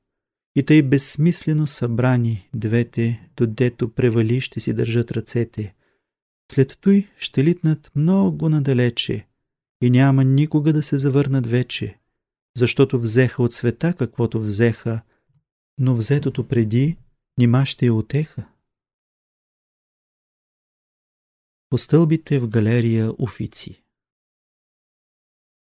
и 0.56 0.62
тъй 0.62 0.82
безсмислено 0.82 1.66
събрани 1.66 2.48
двете, 2.54 3.28
додето 3.36 3.94
превали 3.94 4.40
ще 4.40 4.60
си 4.60 4.74
държат 4.74 5.12
ръцете. 5.12 5.74
След 6.52 6.78
той 6.80 7.10
ще 7.18 7.44
литнат 7.44 7.90
много 7.94 8.48
надалече 8.48 9.26
и 9.82 9.90
няма 9.90 10.24
никога 10.24 10.72
да 10.72 10.82
се 10.82 10.98
завърнат 10.98 11.46
вече, 11.46 11.98
защото 12.56 13.00
взеха 13.00 13.42
от 13.42 13.52
света 13.52 13.94
каквото 13.98 14.40
взеха, 14.40 15.02
но 15.78 15.94
взетото 15.94 16.48
преди 16.48 16.96
нима 17.38 17.66
ще 17.66 17.86
е 17.86 17.90
отеха. 17.90 18.48
По 21.70 21.78
стълбите 21.78 22.38
в 22.38 22.48
галерия 22.48 23.12
Офици 23.18 23.82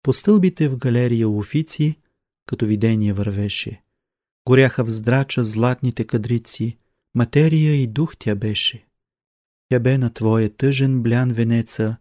По 0.06 0.14
стълбите 0.14 0.70
в 0.70 0.78
галерия 0.78 1.30
Офици, 1.30 2.00
като 2.46 2.66
видение 2.66 3.14
вървеше. 3.14 3.84
Горяха 4.48 4.84
в 4.84 4.90
здрача 4.90 5.44
златните 5.44 6.04
кадрици, 6.04 6.78
материя 7.16 7.76
и 7.76 7.88
дух 7.88 8.16
тя 8.20 8.36
беше. 8.36 8.88
Тя 9.70 9.80
бе 9.80 9.98
на 9.98 10.14
твоя 10.14 10.50
тъжен 10.50 11.02
блян 11.02 11.32
венеца, 11.32 11.98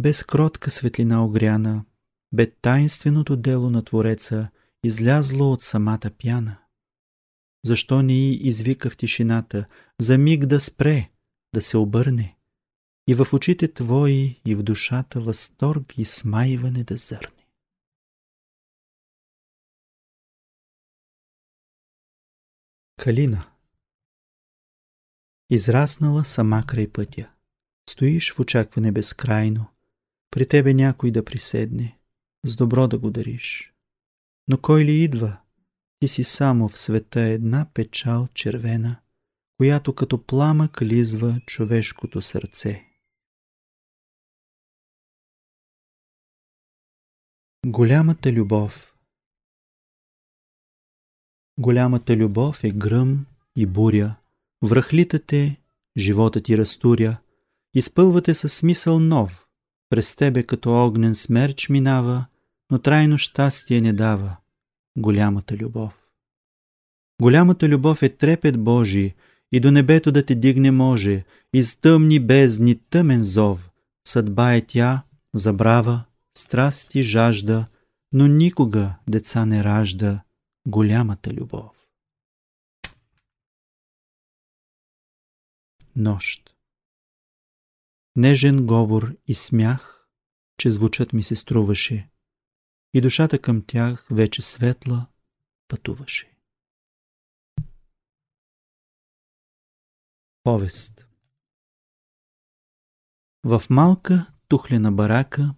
без 0.00 0.22
кротка 0.22 0.70
светлина 0.70 1.24
огряна, 1.24 1.84
бе 2.32 2.50
тайнственото 2.50 3.36
дело 3.36 3.70
на 3.70 3.84
Твореца, 3.84 4.48
излязло 4.84 5.52
от 5.52 5.62
самата 5.62 6.10
пяна. 6.22 6.56
Защо 7.64 8.02
ни 8.02 8.32
извика 8.32 8.90
в 8.90 8.96
тишината, 8.96 9.66
за 10.00 10.18
миг 10.18 10.46
да 10.46 10.60
спре, 10.60 11.10
да 11.54 11.62
се 11.62 11.76
обърне? 11.76 12.38
и 13.08 13.14
в 13.14 13.26
очите 13.32 13.68
Твои 13.68 14.40
и 14.46 14.54
в 14.54 14.62
душата 14.62 15.20
възторг 15.20 15.98
и 15.98 16.04
смайване 16.04 16.84
да 16.84 16.96
зърне. 16.96 17.37
Калина 22.98 23.50
Израснала 25.50 26.24
сама 26.24 26.64
край 26.66 26.92
пътя. 26.92 27.30
Стоиш 27.90 28.32
в 28.32 28.40
очакване 28.40 28.92
безкрайно. 28.92 29.66
При 30.30 30.48
тебе 30.48 30.74
някой 30.74 31.10
да 31.10 31.24
приседне, 31.24 31.98
с 32.44 32.56
добро 32.56 32.88
да 32.88 32.98
го 32.98 33.10
дариш. 33.10 33.74
Но 34.48 34.58
кой 34.60 34.84
ли 34.84 35.02
идва? 35.02 35.40
Ти 36.00 36.08
си 36.08 36.24
само 36.24 36.68
в 36.68 36.78
света 36.78 37.20
една 37.20 37.70
печал 37.74 38.28
червена, 38.34 38.96
която 39.58 39.94
като 39.94 40.26
пламък 40.26 40.82
лизва 40.82 41.40
човешкото 41.46 42.22
сърце. 42.22 42.86
Голямата 47.66 48.32
любов 48.32 48.97
Голямата 51.58 52.16
любов 52.16 52.64
е 52.64 52.70
гръм 52.70 53.26
и 53.56 53.66
буря, 53.66 54.14
връхлитате, 54.64 55.60
живота 55.96 56.40
ти 56.40 56.58
разтуря, 56.58 57.16
изпълвате 57.74 58.34
със 58.34 58.52
смисъл 58.52 59.00
нов, 59.00 59.46
през 59.90 60.16
тебе 60.16 60.42
като 60.42 60.86
огнен 60.86 61.14
смерч 61.14 61.68
минава, 61.68 62.24
но 62.70 62.78
трайно 62.78 63.18
щастие 63.18 63.80
не 63.80 63.92
дава. 63.92 64.36
Голямата 64.98 65.56
любов. 65.56 65.98
Голямата 67.20 67.68
любов 67.68 68.02
е 68.02 68.08
трепет 68.08 68.60
Божий 68.60 69.14
и 69.52 69.60
до 69.60 69.70
небето 69.70 70.12
да 70.12 70.26
те 70.26 70.34
дигне 70.34 70.70
може, 70.70 71.24
из 71.54 71.76
тъмни 71.76 72.20
бездни 72.20 72.80
тъмен 72.90 73.22
зов, 73.22 73.70
съдба 74.08 74.54
е 74.54 74.60
тя, 74.60 75.02
забрава, 75.34 76.04
страсти 76.36 77.02
жажда, 77.02 77.66
но 78.12 78.26
никога 78.26 78.94
деца 79.08 79.46
не 79.46 79.64
ражда 79.64 80.22
голямата 80.68 81.32
любов. 81.32 81.88
Нощ 85.96 86.54
Нежен 88.16 88.66
говор 88.66 89.16
и 89.26 89.34
смях, 89.34 90.08
че 90.58 90.70
звучат 90.70 91.12
ми 91.12 91.22
се 91.22 91.36
струваше, 91.36 92.10
и 92.94 93.00
душата 93.00 93.38
към 93.38 93.64
тях 93.66 94.08
вече 94.10 94.42
светла 94.42 95.06
пътуваше. 95.68 96.36
Повест 100.42 101.06
В 103.44 103.62
малка 103.70 104.32
тухлена 104.48 104.92
барака 104.92 105.54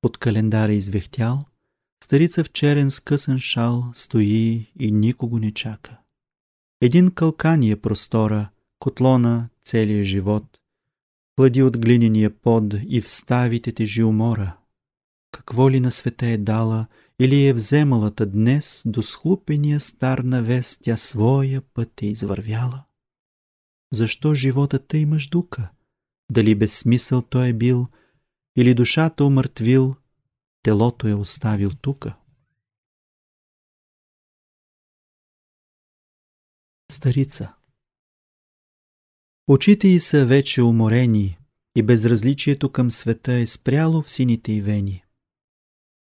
под 0.00 0.18
календара 0.18 0.72
извехтял, 0.72 1.49
старица 2.10 2.44
в 2.44 2.52
черен 2.52 2.90
скъсан 2.90 3.38
шал 3.38 3.84
стои 3.94 4.72
и 4.80 4.92
никого 4.92 5.38
не 5.38 5.52
чака. 5.52 5.96
Един 6.80 7.10
кълкан 7.10 7.62
е 7.62 7.76
простора, 7.76 8.50
котлона 8.78 9.48
целия 9.62 10.04
живот, 10.04 10.44
хлади 11.38 11.62
от 11.62 11.78
глинения 11.78 12.30
под 12.30 12.74
и 12.88 13.00
вставите 13.00 13.72
тежи 13.72 14.02
умора. 14.02 14.56
Какво 15.32 15.70
ли 15.70 15.80
на 15.80 15.92
света 15.92 16.26
е 16.26 16.38
дала 16.38 16.86
или 17.20 17.46
е 17.46 17.52
вземалата 17.52 18.26
днес 18.26 18.82
до 18.86 19.02
схлупения 19.02 19.80
стар 19.80 20.18
навес 20.18 20.78
тя 20.82 20.96
своя 20.96 21.62
път 21.74 22.02
е 22.02 22.06
извървяла? 22.06 22.84
Защо 23.92 24.34
живота 24.34 24.78
тъй 24.78 25.06
мъждука? 25.06 25.70
Дали 26.32 26.54
без 26.54 26.78
смисъл 26.78 27.22
той 27.22 27.48
е 27.48 27.52
бил– 27.52 27.88
или 28.56 28.74
душата 28.74 29.24
умъртвил, 29.24 29.96
телото 30.62 31.08
е 31.08 31.14
оставил 31.14 31.70
тука. 31.70 32.16
Старица 36.92 37.54
Очите 39.48 39.88
й 39.88 40.00
са 40.00 40.26
вече 40.26 40.62
уморени 40.62 41.38
и 41.76 41.82
безразличието 41.82 42.72
към 42.72 42.90
света 42.90 43.32
е 43.32 43.46
спряло 43.46 44.02
в 44.02 44.10
сините 44.10 44.52
й 44.52 44.60
вени. 44.60 45.04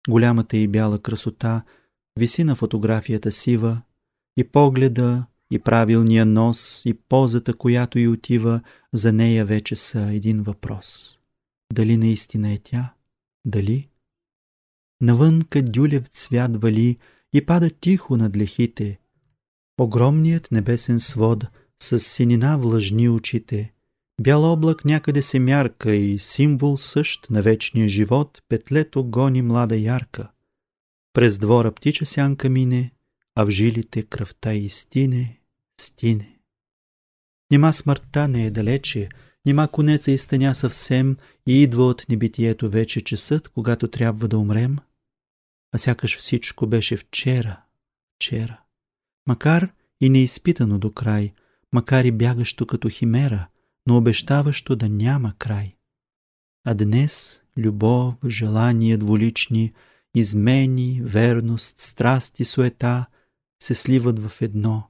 Голямата 0.09 0.57
и 0.57 0.67
бяла 0.67 0.99
красота 0.99 1.63
виси 2.19 2.43
на 2.43 2.55
фотографията 2.55 3.31
сива 3.31 3.81
и 4.37 4.43
погледа, 4.43 5.25
и 5.51 5.59
правилния 5.59 6.25
нос, 6.25 6.81
и 6.85 6.93
позата, 6.93 7.53
която 7.57 7.99
й 7.99 8.07
отива, 8.07 8.61
за 8.93 9.13
нея 9.13 9.45
вече 9.45 9.75
са 9.75 10.01
един 10.01 10.43
въпрос. 10.43 11.19
Дали 11.73 11.97
наистина 11.97 12.51
е 12.51 12.57
тя? 12.57 12.93
Дали? 13.45 13.89
Навън 15.05 15.41
кадюлев 15.41 16.07
цвят 16.07 16.61
вали 16.61 16.97
и 17.33 17.45
пада 17.45 17.69
тихо 17.69 18.17
над 18.17 18.37
лехите. 18.37 18.99
Огромният 19.79 20.51
небесен 20.51 20.99
свод 20.99 21.43
с 21.83 21.99
синина 21.99 22.57
влажни 22.57 23.09
очите. 23.09 23.73
Бял 24.21 24.53
облак 24.53 24.85
някъде 24.85 25.21
се 25.21 25.39
мярка 25.39 25.95
и 25.95 26.19
символ 26.19 26.77
същ 26.77 27.29
на 27.29 27.41
вечния 27.41 27.89
живот 27.89 28.41
петлето 28.49 29.03
гони 29.03 29.41
млада 29.41 29.77
ярка. 29.77 30.31
През 31.13 31.37
двора 31.37 31.71
птича 31.71 32.05
сянка 32.05 32.49
мине, 32.49 32.91
а 33.35 33.45
в 33.45 33.49
жилите 33.49 34.03
кръвта 34.03 34.53
и 34.53 34.69
стине, 34.69 35.39
стине. 35.81 36.39
Нима 37.51 37.73
смъртта 37.73 38.27
не 38.27 38.45
е 38.45 38.51
далече, 38.51 39.09
Нима 39.45 39.67
конеца 39.67 40.11
изтъня 40.11 40.55
съвсем 40.55 41.17
и 41.47 41.61
идва 41.61 41.83
от 41.83 42.05
небитието 42.09 42.69
вече 42.69 43.01
часът, 43.01 43.47
когато 43.47 43.87
трябва 43.87 44.27
да 44.27 44.37
умрем? 44.37 44.77
А 45.75 45.77
сякаш 45.77 46.17
всичко 46.17 46.67
беше 46.67 46.97
вчера, 46.97 47.63
вчера. 48.15 48.61
Макар 49.27 49.73
и 50.01 50.09
неизпитано 50.09 50.79
до 50.79 50.93
край, 50.93 51.33
макар 51.73 52.03
и 52.03 52.11
бягащо 52.11 52.67
като 52.67 52.89
химера, 52.89 53.47
но 53.87 53.97
обещаващо 53.97 54.75
да 54.75 54.89
няма 54.89 55.33
край. 55.37 55.77
А 56.63 56.73
днес 56.73 57.43
любов, 57.57 58.15
желания 58.27 58.97
дволични, 58.97 59.73
измени, 60.15 61.01
верност, 61.03 61.77
страст 61.77 62.39
и 62.39 62.45
суета 62.45 63.05
се 63.63 63.75
сливат 63.75 64.19
в 64.19 64.41
едно 64.41 64.89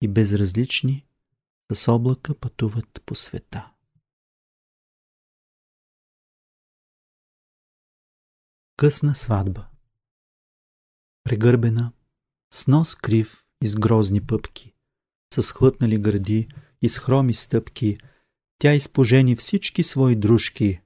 и 0.00 0.08
безразлични 0.08 1.06
с 1.72 1.92
облака 1.92 2.34
пътуват 2.34 3.02
по 3.06 3.14
света. 3.14 3.70
Късна 8.76 9.14
сватба 9.14 9.69
Прегърбена, 11.24 11.92
с 12.52 12.66
нос 12.66 12.94
крив 12.94 13.44
и 13.64 13.68
с 13.68 13.76
грозни 13.76 14.20
пъпки, 14.20 14.74
с 15.34 15.52
хлътнали 15.52 15.98
гърди 15.98 16.48
и 16.82 16.88
с 16.88 16.98
хроми 16.98 17.34
стъпки, 17.34 17.98
тя 18.58 18.74
изпожени 18.74 19.36
всички 19.36 19.82
свои 19.82 20.16
дружки, 20.16 20.80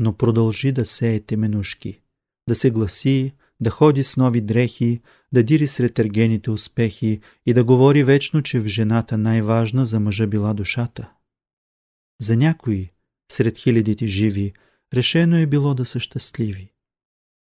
но 0.00 0.16
продължи 0.16 0.72
да 0.72 0.86
сее 0.86 1.20
теменушки, 1.20 2.00
да 2.48 2.54
се 2.54 2.70
гласи, 2.70 3.32
да 3.60 3.70
ходи 3.70 4.04
с 4.04 4.16
нови 4.16 4.40
дрехи, 4.40 5.00
да 5.32 5.42
дири 5.42 5.68
сред 5.68 5.98
ергените 5.98 6.50
успехи 6.50 7.20
и 7.46 7.54
да 7.54 7.64
говори 7.64 8.04
вечно, 8.04 8.42
че 8.42 8.60
в 8.60 8.66
жената 8.66 9.18
най-важна 9.18 9.86
за 9.86 10.00
мъжа 10.00 10.26
била 10.26 10.54
душата. 10.54 11.12
За 12.20 12.36
някои, 12.36 12.90
сред 13.32 13.58
хилядите 13.58 14.06
живи, 14.06 14.52
решено 14.94 15.36
е 15.36 15.46
било 15.46 15.74
да 15.74 15.86
са 15.86 16.00
щастливи. 16.00 16.72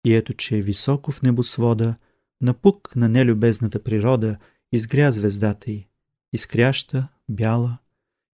И 0.06 0.16
ето, 0.16 0.34
че 0.34 0.62
високо 0.62 1.12
в 1.12 1.22
небосвода, 1.22 1.96
напук 2.44 2.96
на 2.96 3.10
нелюбезната 3.10 3.84
природа, 3.84 4.38
изгря 4.72 5.12
звездата 5.12 5.72
й, 5.72 5.88
изкряща, 6.34 7.08
бяла, 7.30 7.78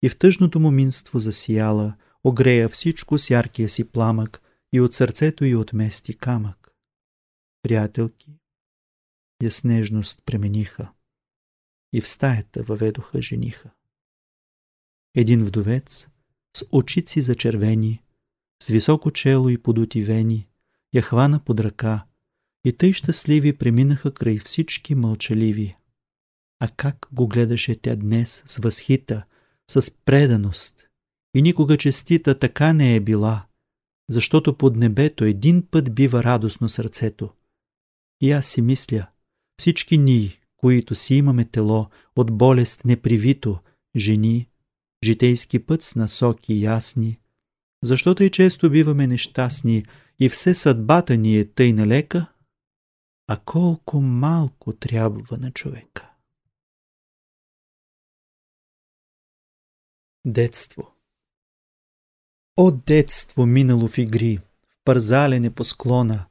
и 0.02 0.10
в 0.10 0.18
тъжното 0.18 0.60
му 0.60 0.72
минство 0.72 1.20
засияла, 1.20 1.96
огрея 2.24 2.70
всичко 2.70 3.20
с 3.20 3.30
яркия 3.30 3.70
си 3.70 3.84
пламък 3.92 4.42
и 4.74 4.82
от 4.82 4.94
сърцето 4.94 5.46
й 5.46 5.56
отмести 5.56 6.14
камък. 6.14 6.72
Приятелки 7.62 8.40
я 9.44 9.52
с 9.52 9.64
нежност 9.64 10.22
премениха 10.26 10.92
и 11.94 12.02
в 12.02 12.08
стаята 12.08 12.64
въведоха 12.64 13.22
жениха. 13.22 13.70
Един 15.16 15.46
вдовец 15.46 16.08
с 16.58 16.66
очици 16.72 17.22
зачервени, 17.22 18.04
с 18.64 18.68
високо 18.68 19.12
чело 19.12 19.50
и 19.50 19.58
подути 19.58 20.04
вени, 20.04 20.48
я 20.94 21.02
хвана 21.02 21.40
под 21.40 21.60
ръка 21.60 22.06
и 22.66 22.74
тъй 22.74 22.94
щастливи 22.94 23.54
преминаха 23.54 24.14
край 24.14 24.38
всички 24.38 24.96
мълчаливи. 24.96 25.76
А 26.60 26.68
как 26.68 27.08
го 27.12 27.28
гледаше 27.28 27.76
тя 27.76 27.96
днес 27.96 28.44
с 28.46 28.58
възхита, 28.58 29.26
с 29.70 29.92
преданост. 30.06 30.88
И 31.36 31.42
никога 31.42 31.78
честита 31.78 32.40
така 32.40 32.74
не 32.74 32.96
е 32.96 33.00
била, 33.00 33.46
защото 34.10 34.58
под 34.58 34.76
небето 34.76 35.24
един 35.24 35.68
път 35.72 35.96
бива 35.96 36.24
радостно 36.24 36.70
сърцето. 36.70 37.30
И 38.22 38.32
аз 38.32 38.48
си 38.48 38.62
мисля, 38.62 39.08
всички 39.60 39.98
ние, 39.98 40.40
които 40.58 40.96
си 40.96 41.16
имаме 41.16 41.46
тело 41.46 41.90
от 42.16 42.38
болест 42.38 42.86
непривито, 42.86 43.60
жени, 43.96 44.50
житейски 45.04 45.60
път 45.60 45.84
с 45.84 45.96
насоки 45.96 46.62
ясни, 46.62 47.20
защото 47.84 48.24
и 48.24 48.30
често 48.30 48.70
биваме 48.70 49.08
нещастни 49.08 49.86
и 50.20 50.30
все 50.30 50.56
съдбата 50.56 51.18
ни 51.18 51.38
е 51.38 51.46
тъй 51.46 51.74
налека, 51.74 52.26
а 53.32 53.38
колко 53.38 54.02
малко 54.02 54.74
трябва 54.74 55.38
на 55.38 55.52
човека. 55.52 56.10
Детство 60.26 60.96
О, 62.58 62.72
детство 62.72 63.46
минало 63.46 63.88
в 63.88 63.98
игри, 63.98 64.38
в 64.38 64.78
пързалене 64.84 65.50
по 65.50 65.64
склона, 65.64 66.26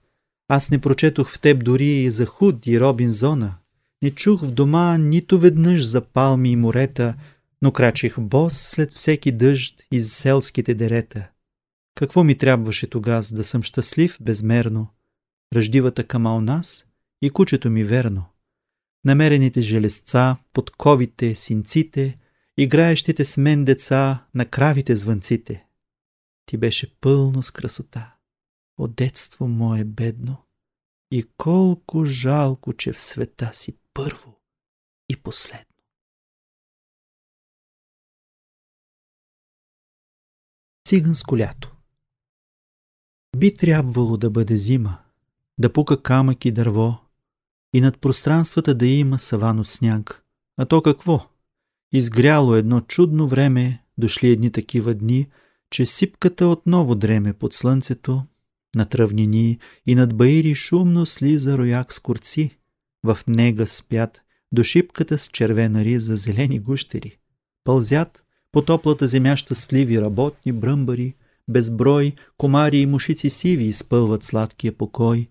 аз 0.49 0.71
не 0.71 0.81
прочетох 0.81 1.31
в 1.31 1.41
теб 1.41 1.65
дори 1.65 1.87
и 1.87 2.11
за 2.11 2.27
худ 2.27 2.67
и 2.67 2.81
Робинзона, 2.81 3.59
не 4.03 4.11
чух 4.11 4.43
в 4.43 4.51
дома 4.51 4.99
нито 4.99 5.39
веднъж 5.39 5.85
за 5.85 6.01
палми 6.01 6.51
и 6.51 6.57
морета, 6.57 7.15
но 7.63 7.73
крачих 7.73 8.21
бос 8.21 8.59
след 8.59 8.93
всеки 8.93 9.33
дъжд 9.33 9.87
из 9.93 10.13
селските 10.13 10.75
дерета. 10.75 11.31
Какво 11.95 12.25
ми 12.25 12.39
трябваше 12.39 12.91
тогас 12.91 13.35
да 13.35 13.45
съм 13.45 13.63
щастлив 13.63 14.19
безмерно? 14.21 14.89
Ръждивата 15.55 16.05
кама 16.05 16.37
у 16.37 16.41
нас 16.41 16.88
и 17.23 17.31
кучето 17.31 17.71
ми 17.71 17.85
верно. 17.85 18.25
Намерените 19.05 19.61
железца, 19.61 20.37
подковите, 20.53 21.35
синците, 21.35 22.19
играещите 22.57 23.25
с 23.25 23.37
мен 23.37 23.65
деца, 23.65 24.27
на 24.35 24.47
кравите 24.47 24.97
звънците. 24.97 25.67
Ти 26.47 26.57
беше 26.57 27.01
пълно 27.01 27.43
с 27.43 27.51
красота. 27.51 28.15
О, 28.79 28.89
детство 28.89 29.49
мое 29.49 29.85
бедно! 29.85 30.45
И 31.11 31.25
колко 31.37 32.07
жалко, 32.07 32.73
че 32.73 32.93
в 32.93 33.01
света 33.01 33.51
си 33.55 33.79
първо 33.95 34.41
и 35.09 35.17
последно. 35.17 35.65
Циганско 40.89 41.39
лято 41.39 41.77
Би 43.37 43.55
трябвало 43.55 44.17
да 44.17 44.31
бъде 44.31 44.57
зима, 44.57 45.05
да 45.59 45.73
пука 45.73 46.03
камък 46.03 46.45
и 46.45 46.53
дърво, 46.53 47.08
и 47.73 47.81
над 47.81 48.01
пространствата 48.01 48.75
да 48.75 48.87
има 48.87 49.19
савано 49.19 49.65
сняг. 49.65 50.25
А 50.57 50.67
то 50.67 50.83
какво? 50.83 51.27
Изгряло 51.93 52.55
едно 52.55 52.81
чудно 52.81 53.29
време, 53.29 53.83
дошли 53.99 54.29
едни 54.29 54.53
такива 54.53 54.95
дни, 54.95 55.27
че 55.71 55.87
сипката 55.87 56.47
отново 56.47 56.95
дреме 56.95 57.33
под 57.33 57.55
слънцето, 57.55 58.23
на 58.77 58.85
тръвнини 58.85 59.59
и 59.87 59.95
над 59.95 60.17
баири 60.17 60.55
шумно 60.55 61.07
слиза 61.07 61.59
рояк 61.59 61.93
с 61.93 61.99
курци, 61.99 62.59
в 63.05 63.19
нега 63.27 63.67
спят 63.67 64.21
до 64.53 64.63
шипката 64.63 65.19
с 65.19 65.29
червена 65.29 65.85
риза 65.85 66.17
зелени 66.17 66.59
гущери. 66.59 67.19
Пълзят 67.65 68.25
по 68.53 68.63
топлата 68.63 69.07
земя 69.07 69.37
щастливи 69.37 70.01
работни 70.01 70.53
бръмбари, 70.53 71.15
безброй 71.49 72.13
комари 72.37 72.79
и 72.79 72.87
мушици 72.87 73.31
сиви 73.31 73.65
изпълват 73.65 74.23
сладкия 74.23 74.73
покой 74.73 75.29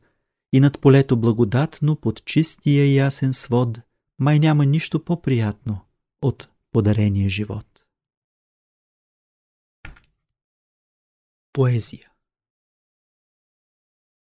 и 0.53 0.59
над 0.59 0.81
полето 0.81 1.17
благодатно 1.17 1.95
под 1.95 2.25
чистия 2.25 2.93
ясен 2.93 3.33
свод 3.33 3.77
май 4.19 4.39
няма 4.39 4.65
нищо 4.65 5.05
по-приятно 5.05 5.85
от 6.21 6.49
подарения 6.71 7.29
живот. 7.29 7.85
Поезия 11.53 12.11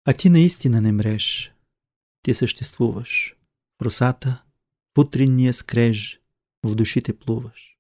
А 0.05 0.13
ти 0.13 0.31
наистина 0.31 0.81
не 0.81 0.93
мреш. 0.93 1.53
Ти 2.23 2.35
съществуваш. 2.35 3.37
В 3.81 3.85
росата, 3.85 4.43
в 4.97 5.01
утринния 5.01 5.55
скреж, 5.55 6.21
в 6.65 6.75
душите 6.75 7.19
плуваш. 7.19 7.77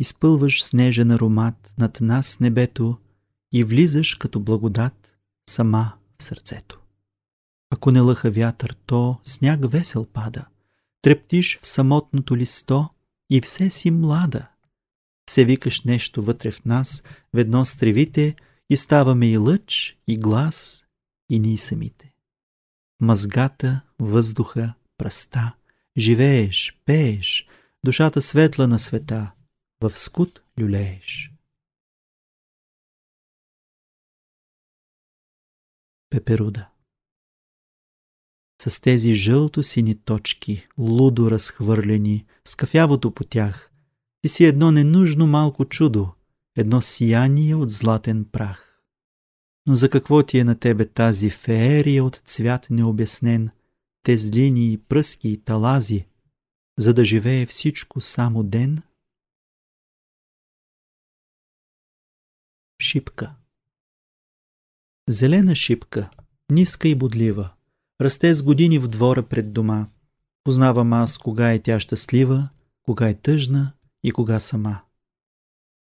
Изпълваш 0.00 0.64
снежен 0.64 1.10
аромат 1.10 1.74
над 1.78 2.00
нас 2.00 2.40
небето 2.40 2.98
и 3.52 3.64
влизаш 3.64 4.14
като 4.14 4.40
благодат 4.40 5.18
сама 5.50 5.98
в 6.18 6.22
сърцето. 6.22 6.85
Ако 7.70 7.90
не 7.90 8.00
лъха 8.00 8.30
вятър, 8.30 8.76
то 8.86 9.20
сняг 9.24 9.70
весел 9.70 10.04
пада. 10.04 10.46
Трептиш 11.02 11.58
в 11.62 11.66
самотното 11.66 12.36
листо 12.36 12.88
и 13.30 13.40
все 13.40 13.70
си 13.70 13.90
млада. 13.90 14.48
Се 15.30 15.44
викаш 15.44 15.80
нещо 15.80 16.22
вътре 16.22 16.50
в 16.50 16.64
нас, 16.64 17.02
ведно 17.34 17.64
с 17.64 17.76
тревите, 17.76 18.36
и 18.70 18.76
ставаме 18.76 19.30
и 19.30 19.36
лъч, 19.36 19.98
и 20.06 20.18
глас, 20.18 20.84
и 21.28 21.38
ние 21.38 21.58
самите. 21.58 22.14
Мъзгата, 23.00 23.80
въздуха, 23.98 24.74
пръста, 24.98 25.56
живееш, 25.98 26.80
пееш, 26.84 27.48
душата 27.84 28.22
светла 28.22 28.68
на 28.68 28.78
света, 28.78 29.32
в 29.80 29.98
скут 29.98 30.42
люлееш. 30.58 31.32
Пеперуда 36.10 36.68
с 38.68 38.80
тези 38.80 39.14
жълто-сини 39.14 39.94
точки, 39.94 40.66
лудо 40.78 41.30
разхвърлени, 41.30 42.24
с 42.44 42.54
кафявото 42.54 43.10
по 43.10 43.24
тях. 43.24 43.70
Ти 44.22 44.28
си 44.28 44.44
едно 44.44 44.70
ненужно 44.70 45.26
малко 45.26 45.64
чудо, 45.64 46.08
едно 46.56 46.82
сияние 46.82 47.54
от 47.54 47.70
златен 47.70 48.24
прах. 48.24 48.82
Но 49.66 49.74
за 49.74 49.90
какво 49.90 50.22
ти 50.22 50.38
е 50.38 50.44
на 50.44 50.58
тебе 50.58 50.88
тази 50.88 51.30
феерия 51.30 52.04
от 52.04 52.16
цвят 52.16 52.66
необяснен, 52.70 53.50
тези 54.02 54.32
линии, 54.32 54.78
пръски 54.78 55.28
и 55.28 55.36
талази, 55.36 56.06
за 56.78 56.94
да 56.94 57.04
живее 57.04 57.46
всичко 57.46 58.00
само 58.00 58.42
ден? 58.42 58.82
Шипка 62.82 63.34
Зелена 65.08 65.54
шипка, 65.54 66.10
ниска 66.50 66.88
и 66.88 66.94
бодлива, 66.94 67.55
Расте 68.00 68.34
с 68.34 68.42
години 68.42 68.78
в 68.78 68.88
двора 68.88 69.22
пред 69.22 69.52
дома. 69.52 69.86
Познавам 70.44 70.92
аз 70.92 71.18
кога 71.18 71.52
е 71.52 71.58
тя 71.58 71.80
щастлива, 71.80 72.48
кога 72.82 73.08
е 73.08 73.14
тъжна 73.14 73.72
и 74.04 74.10
кога 74.10 74.40
сама. 74.40 74.80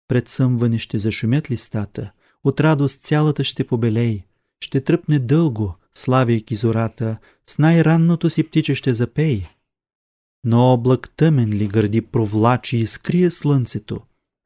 Пред 0.09 0.29
съмване 0.29 0.79
ще 0.79 0.99
зашумят 0.99 1.51
листата, 1.51 2.13
от 2.45 2.61
радост 2.61 3.01
цялата 3.01 3.45
ще 3.45 3.67
побелей, 3.67 4.25
ще 4.61 4.81
тръпне 4.81 5.19
дълго, 5.19 5.75
славяйки 5.95 6.57
зората, 6.57 7.19
с 7.47 7.59
най-ранното 7.59 8.31
си 8.31 8.43
птиче 8.43 8.75
ще 8.75 8.95
запей. 8.95 9.47
Но 10.45 10.73
облак 10.73 11.11
тъмен 11.17 11.53
ли 11.53 11.69
гърди 11.69 12.03
провлачи 12.03 12.77
и 12.77 12.87
скрие 12.87 13.31
слънцето? 13.31 14.01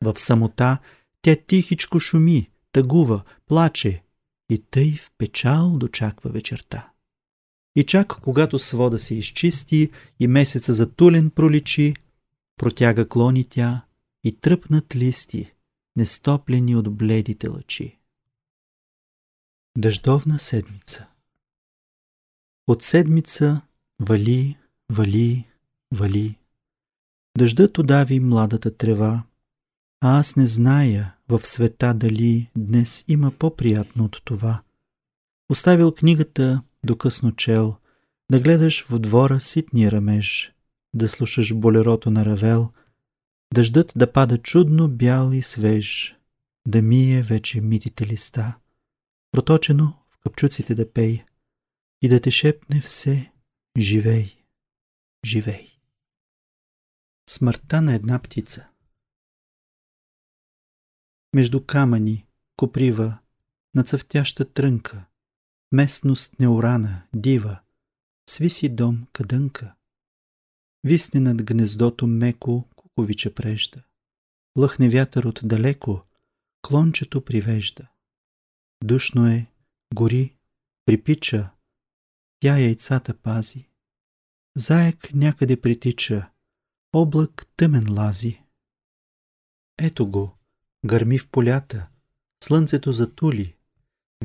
В 0.04 0.18
самота 0.18 0.78
тя 1.22 1.36
тихичко 1.46 2.00
шуми, 2.00 2.50
тъгува, 2.72 3.22
плаче 3.48 4.02
и 4.50 4.58
тъй 4.58 4.96
в 4.96 5.10
печал 5.18 5.78
дочаква 5.78 6.30
вечерта. 6.30 6.89
И 7.76 7.84
чак 7.84 8.08
когато 8.08 8.58
свода 8.58 8.98
се 8.98 9.14
изчисти 9.14 9.90
и 10.20 10.26
месеца 10.26 10.72
затулен 10.72 11.30
проличи, 11.30 11.94
протяга 12.56 13.08
клони 13.08 13.44
тя 13.44 13.84
и 14.24 14.36
тръпнат 14.36 14.96
листи, 14.96 15.52
нестоплени 15.96 16.76
от 16.76 16.96
бледите 16.96 17.48
лъчи. 17.48 17.98
Дъждовна 19.78 20.38
седмица 20.38 21.06
От 22.66 22.82
седмица 22.82 23.60
вали, 24.00 24.58
вали, 24.92 25.48
вали. 25.94 26.38
Дъждът 27.38 27.78
удави 27.78 28.20
младата 28.20 28.76
трева, 28.76 29.24
а 30.00 30.18
аз 30.18 30.36
не 30.36 30.46
зная 30.46 31.14
в 31.28 31.46
света 31.46 31.94
дали 31.94 32.50
днес 32.56 33.04
има 33.08 33.30
по-приятно 33.30 34.04
от 34.04 34.22
това. 34.24 34.62
Оставил 35.48 35.92
книгата 35.92 36.62
до 36.84 36.96
късно 36.96 37.32
чел, 37.32 37.76
да 38.30 38.40
гледаш 38.40 38.86
в 38.86 38.98
двора 38.98 39.40
ситния 39.40 39.92
рамеж, 39.92 40.52
да 40.94 41.08
слушаш 41.08 41.54
болерото 41.54 42.10
на 42.10 42.24
Равел, 42.24 42.72
дъждът 43.54 43.92
да 43.96 44.12
пада 44.12 44.38
чудно 44.38 44.88
бял 44.88 45.30
и 45.32 45.42
свеж, 45.42 46.16
да 46.66 46.82
мие 46.82 47.22
вече 47.22 47.60
митите 47.60 48.06
листа, 48.06 48.58
проточено 49.32 49.98
в 50.10 50.18
капчуците 50.18 50.74
да 50.74 50.92
пей 50.92 51.24
и 52.02 52.08
да 52.08 52.20
те 52.20 52.30
шепне 52.30 52.80
все 52.80 53.32
«Живей, 53.78 54.36
живей». 55.24 55.70
Смъртта 57.28 57.82
на 57.82 57.94
една 57.94 58.18
птица 58.18 58.68
Между 61.34 61.64
камъни, 61.66 62.26
коприва, 62.56 63.18
на 63.74 63.84
цъфтяща 63.84 64.52
трънка, 64.52 65.04
местност 65.72 66.38
неорана, 66.40 67.02
дива, 67.14 67.60
свиси 68.28 68.68
дом 68.68 69.06
кадънка. 69.12 69.74
Висне 70.84 71.20
над 71.20 71.44
гнездото 71.44 72.06
меко 72.06 72.68
куковича 72.76 73.34
прежда. 73.34 73.82
Лъхне 74.58 74.88
вятър 74.88 75.24
от 75.24 75.40
далеко, 75.44 76.02
клончето 76.62 77.24
привежда. 77.24 77.88
Душно 78.84 79.26
е, 79.26 79.46
гори, 79.94 80.34
припича, 80.86 81.50
тя 82.40 82.58
яйцата 82.58 83.14
пази. 83.14 83.68
Заек 84.56 85.14
някъде 85.14 85.60
притича, 85.60 86.30
облак 86.92 87.46
тъмен 87.56 87.92
лази. 87.92 88.42
Ето 89.78 90.10
го, 90.10 90.38
гърми 90.86 91.18
в 91.18 91.28
полята, 91.28 91.88
слънцето 92.44 92.92
затули, 92.92 93.56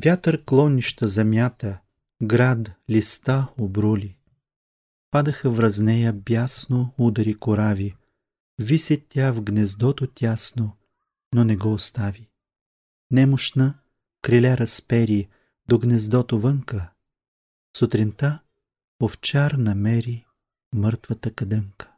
вятър 0.04 0.44
клонища 0.46 1.08
замята, 1.08 1.82
град 2.24 2.72
листа 2.90 3.54
обрули. 3.58 4.18
Падаха 5.12 5.50
враз 5.50 5.80
нея 5.80 6.14
бясно 6.14 6.94
удари 6.98 7.34
корави, 7.34 7.96
виси 8.60 9.06
тя 9.10 9.32
в 9.32 9.42
гнездото 9.42 10.08
тясно, 10.08 10.78
но 11.34 11.44
не 11.44 11.58
го 11.58 11.74
остави. 11.74 12.30
Немощна, 13.12 13.80
криле 14.22 14.58
разпери 14.58 15.30
до 15.68 15.80
гнездото 15.80 16.40
вънка. 16.40 16.94
Сутринта 17.78 18.40
овчар 19.04 19.52
намери 19.52 20.26
мъртвата 20.74 21.34
кадънка. 21.34 21.92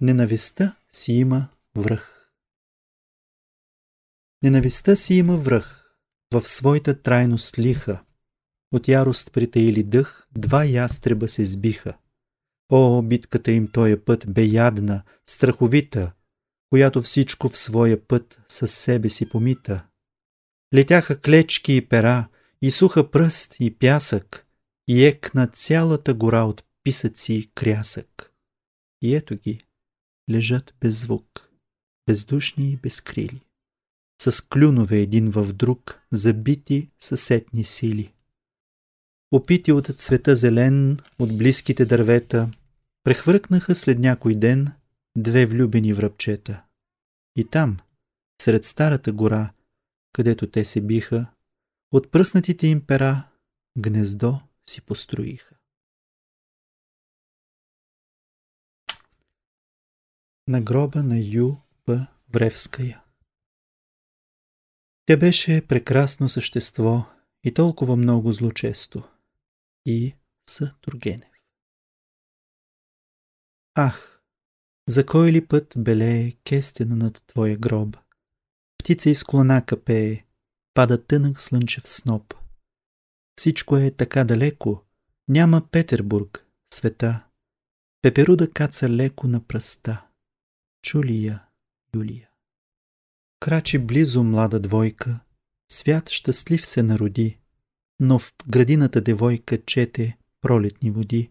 Ненавистта 0.00 0.76
си 0.92 1.12
има 1.12 1.48
връх. 1.76 2.11
Ненавистта 4.42 4.96
си 4.96 5.14
има 5.14 5.36
връх, 5.36 5.94
в 6.32 6.48
своята 6.48 7.02
трайност 7.02 7.58
лиха. 7.58 8.04
От 8.72 8.88
ярост 8.88 9.32
притаили 9.32 9.82
дъх, 9.82 10.28
два 10.36 10.64
ястреба 10.64 11.28
се 11.28 11.46
сбиха. 11.46 11.98
О, 12.72 13.02
битката 13.02 13.52
им 13.52 13.68
тоя 13.68 14.04
път 14.04 14.24
бе 14.28 14.42
ядна, 14.42 15.02
страховита, 15.26 16.12
която 16.70 17.02
всичко 17.02 17.48
в 17.48 17.58
своя 17.58 18.06
път 18.06 18.40
със 18.48 18.74
себе 18.74 19.10
си 19.10 19.28
помита. 19.28 19.86
Летяха 20.74 21.20
клечки 21.20 21.76
и 21.76 21.88
пера, 21.88 22.28
и 22.62 22.70
суха 22.70 23.10
пръст 23.10 23.56
и 23.60 23.78
пясък, 23.78 24.46
и 24.88 25.04
екна 25.04 25.46
цялата 25.46 26.14
гора 26.14 26.42
от 26.42 26.64
писъци 26.84 27.32
и 27.32 27.50
крясък. 27.54 28.32
И 29.02 29.14
ето 29.14 29.36
ги, 29.36 29.64
лежат 30.30 30.74
без 30.80 31.00
звук, 31.00 31.50
бездушни 32.06 32.70
и 32.70 32.76
безкрили, 32.76 33.40
с 34.30 34.48
клюнове 34.48 34.98
един 34.98 35.30
в 35.30 35.52
друг, 35.52 36.00
забити 36.12 36.90
съседни 37.00 37.64
сили. 37.64 38.14
Опити 39.32 39.72
от 39.72 39.86
цвета 39.86 40.36
зелен, 40.36 40.98
от 41.18 41.38
близките 41.38 41.86
дървета, 41.86 42.50
прехвъркнаха 43.04 43.74
след 43.74 43.98
някой 43.98 44.34
ден 44.34 44.72
две 45.16 45.46
влюбени 45.46 45.92
връбчета. 45.92 46.62
И 47.36 47.44
там, 47.44 47.76
сред 48.42 48.64
старата 48.64 49.12
гора, 49.12 49.52
където 50.12 50.50
те 50.50 50.64
се 50.64 50.80
биха, 50.80 51.26
от 51.92 52.10
пръснатите 52.10 52.66
им 52.66 52.86
пера 52.86 53.28
гнездо 53.78 54.40
си 54.70 54.80
построиха. 54.80 55.54
на 60.48 60.60
гроба 60.60 61.02
на 61.02 61.18
Ю. 61.18 61.56
П. 61.84 62.06
Вревская. 62.32 63.01
Тя 65.12 65.16
беше 65.16 65.66
прекрасно 65.66 66.28
същество 66.28 67.04
и 67.44 67.54
толкова 67.54 67.96
много 67.96 68.32
злочесто. 68.32 69.02
И 69.86 70.14
С. 70.46 70.72
Тургенев. 70.80 71.30
Ах, 73.74 74.22
за 74.88 75.06
кой 75.06 75.32
ли 75.32 75.46
път 75.46 75.74
белее 75.76 76.32
кестена 76.32 76.96
над 76.96 77.22
твоя 77.26 77.56
гроб? 77.56 77.96
Птица 78.78 79.10
из 79.10 79.24
клона 79.24 79.66
капее, 79.66 80.24
пада 80.74 81.04
тънък 81.04 81.42
слънчев 81.42 81.88
сноп. 81.88 82.34
Всичко 83.38 83.76
е 83.76 83.90
така 83.90 84.24
далеко, 84.24 84.84
няма 85.28 85.68
Петербург, 85.70 86.46
света. 86.70 87.24
Пеперуда 88.02 88.50
каца 88.50 88.88
леко 88.88 89.28
на 89.28 89.40
пръста. 89.40 90.06
Чули 90.82 91.24
я, 91.24 91.46
Юлия. 91.96 92.31
Крачи 93.42 93.78
близо 93.78 94.22
млада 94.22 94.60
двойка, 94.60 95.20
свят 95.70 96.10
щастлив 96.10 96.66
се 96.66 96.82
народи, 96.82 97.38
но 98.00 98.18
в 98.18 98.34
градината 98.48 99.00
девойка 99.00 99.62
чете 99.64 100.18
пролетни 100.40 100.90
води 100.90 101.30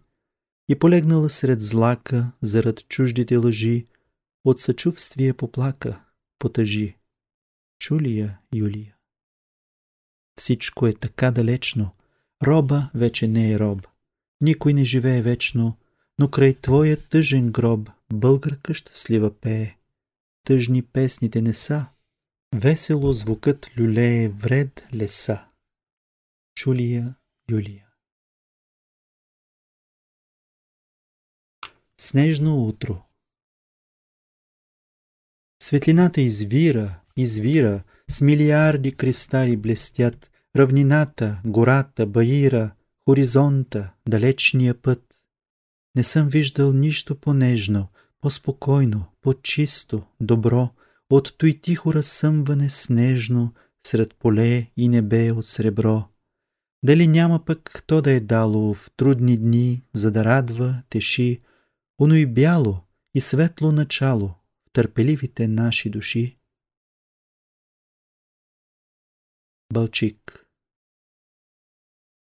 и 0.70 0.80
полегнала 0.80 1.30
сред 1.30 1.62
злака, 1.62 2.32
зарад 2.42 2.88
чуждите 2.88 3.38
лъжи, 3.38 3.88
от 4.46 4.60
съчувствие 4.60 5.34
поплака, 5.34 6.02
потъжи. 6.40 6.98
Чули 7.80 8.18
я, 8.18 8.40
Юлия. 8.56 8.96
Всичко 10.38 10.88
е 10.88 10.94
така 10.94 11.32
далечно, 11.32 11.92
роба 12.44 12.90
вече 12.94 13.28
не 13.28 13.52
е 13.52 13.60
роб, 13.60 13.88
никой 14.42 14.74
не 14.74 14.86
живее 14.86 15.22
вечно, 15.22 15.78
но 16.20 16.32
край 16.32 16.54
твоя 16.54 16.98
тъжен 16.98 17.52
гроб 17.52 17.90
българка 18.14 18.74
щастлива 18.74 19.40
пее. 19.40 19.76
Тъжни 20.44 20.82
песните 20.82 21.42
не 21.42 21.54
са, 21.54 21.86
весело 22.56 23.14
звукът 23.14 23.70
люлее 23.78 24.30
вред 24.30 24.88
леса. 24.94 25.46
Чулия 26.56 27.16
Юлия 27.50 27.88
Снежно 31.98 32.64
утро 32.64 33.04
Светлината 35.64 36.22
извира, 36.22 37.00
извира, 37.18 37.84
с 38.10 38.22
милиарди 38.22 38.92
кристали 38.92 39.58
блестят, 39.58 40.32
равнината, 40.56 41.42
гората, 41.46 42.08
баира, 42.08 42.76
хоризонта, 43.06 43.94
далечния 44.08 44.82
път. 44.82 45.24
Не 45.96 46.04
съм 46.04 46.30
виждал 46.30 46.74
нищо 46.74 47.20
по-нежно, 47.20 47.88
по-спокойно, 48.22 49.06
по-чисто, 49.22 50.04
добро, 50.20 50.70
от 51.12 51.38
той 51.38 51.60
тихо 51.64 51.94
разсъмване 51.94 52.70
снежно 52.70 53.54
сред 53.88 54.16
поле 54.16 54.72
и 54.78 54.88
небе 54.88 55.32
от 55.32 55.46
сребро. 55.46 56.10
Дали 56.84 57.08
няма 57.08 57.46
пък 57.46 57.84
то 57.88 58.02
да 58.02 58.12
е 58.12 58.20
дало 58.20 58.74
в 58.74 58.92
трудни 58.98 59.38
дни, 59.38 59.84
за 59.94 60.12
да 60.12 60.26
радва, 60.26 60.84
теши, 60.90 61.42
оно 62.00 62.16
и 62.16 62.26
бяло 62.26 62.82
и 63.14 63.22
светло 63.22 63.72
начало 63.72 64.28
в 64.28 64.72
търпеливите 64.74 65.48
наши 65.48 65.90
души? 65.90 66.38
Бълчик 69.74 70.46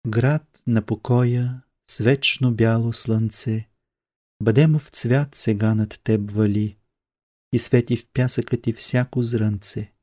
Град 0.07 0.61
на 0.67 0.81
покоя, 0.81 1.61
с 1.87 1.97
вечно 1.97 2.53
бяло 2.53 2.93
слънце, 2.93 3.69
Бъдемов 4.43 4.89
цвят 4.89 5.35
сега 5.35 5.75
над 5.75 5.99
теб 6.03 6.31
вали 6.31 6.77
И 7.53 7.59
свети 7.59 7.97
в 7.97 8.07
пясъка 8.13 8.61
ти 8.61 8.73
всяко 8.73 9.23
зрънце. 9.23 9.93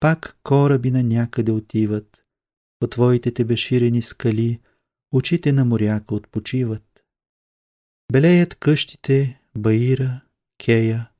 Пак 0.00 0.38
кораби 0.42 0.90
на 0.90 1.02
някъде 1.02 1.52
отиват, 1.52 2.24
По 2.80 2.86
твоите 2.86 3.34
тебеширени 3.34 4.02
скали 4.02 4.60
Очите 5.12 5.52
на 5.52 5.64
моряка 5.64 6.14
отпочиват. 6.14 7.04
Белеят 8.12 8.54
къщите 8.54 9.40
Баира, 9.58 10.20
Кея, 10.58 11.10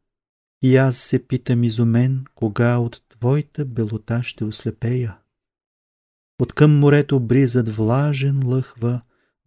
И 0.63 0.77
аз 0.77 0.97
се 0.97 1.27
питам 1.27 1.65
изумен, 1.65 2.25
Кога 2.35 2.79
от 2.79 3.03
твоята 3.09 3.65
белота 3.65 4.23
ще 4.23 4.45
ослепея. 4.45 5.19
От 6.41 6.53
към 6.53 6.79
морето 6.79 7.21
бризът 7.21 7.69
влажен 7.69 8.47
лъхва, 8.47 9.03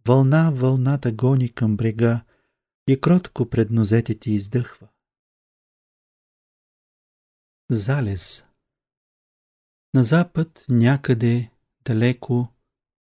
Вълна 0.06 0.50
вълната 0.50 1.12
гони 1.12 1.48
към 1.48 1.76
брега 1.76 2.24
И 2.88 3.00
кротко 3.00 3.50
пред 3.50 3.70
нозете 3.70 4.14
ти 4.14 4.32
издъхва. 4.32 4.89
Залез 7.72 8.44
На 9.94 10.04
запад 10.04 10.64
някъде 10.68 11.50
далеко 11.84 12.48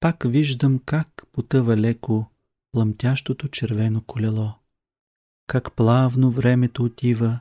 Пак 0.00 0.24
виждам 0.26 0.78
как 0.78 1.26
потъва 1.32 1.76
леко 1.76 2.30
Плъмтящото 2.72 3.48
червено 3.48 4.04
колело. 4.04 4.54
Как 5.46 5.76
плавно 5.76 6.30
времето 6.30 6.84
отива 6.84 7.40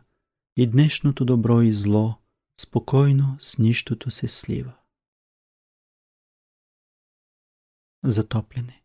И 0.57 0.67
днешното 0.67 1.25
добро 1.25 1.61
и 1.61 1.73
зло 1.73 2.15
Спокойно 2.61 3.37
с 3.39 3.57
нищото 3.57 4.11
се 4.11 4.27
слива. 4.27 4.73
Затопляне 8.03 8.83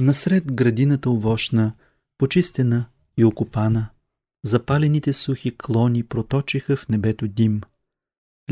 Насред 0.00 0.54
градината 0.54 1.10
овощна, 1.10 1.76
почистена 2.18 2.90
и 3.16 3.24
окопана, 3.24 3.93
запалените 4.44 5.12
сухи 5.12 5.56
клони 5.56 6.02
проточиха 6.02 6.76
в 6.76 6.88
небето 6.88 7.28
дим. 7.28 7.60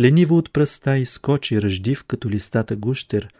Лениво 0.00 0.36
от 0.36 0.52
пръста 0.52 0.98
изкочи 0.98 1.62
ръждив 1.62 2.04
като 2.04 2.30
листата 2.30 2.76
гущер, 2.76 3.34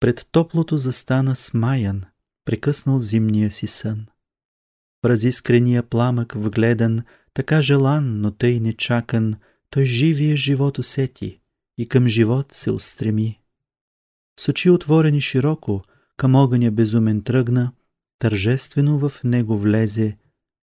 пред 0.00 0.28
топлото 0.32 0.78
застана 0.78 1.36
смаян, 1.36 2.02
прекъснал 2.44 2.98
зимния 2.98 3.50
си 3.50 3.66
сън. 3.66 4.06
В 5.04 5.08
разискрения 5.08 5.82
пламък 5.82 6.32
вгледан, 6.36 7.02
така 7.34 7.62
желан, 7.62 8.20
но 8.20 8.30
тъй 8.30 8.60
нечакан, 8.60 9.34
той 9.70 9.84
живия 9.84 10.36
живот 10.36 10.78
усети 10.78 11.40
и 11.78 11.88
към 11.88 12.08
живот 12.08 12.52
се 12.52 12.70
устреми. 12.70 13.40
С 14.40 14.48
очи 14.48 14.70
отворени 14.70 15.20
широко, 15.20 15.84
към 16.16 16.34
огъня 16.34 16.70
безумен 16.70 17.22
тръгна, 17.22 17.72
тържествено 18.18 19.08
в 19.08 19.24
него 19.24 19.58
влезе 19.58 20.16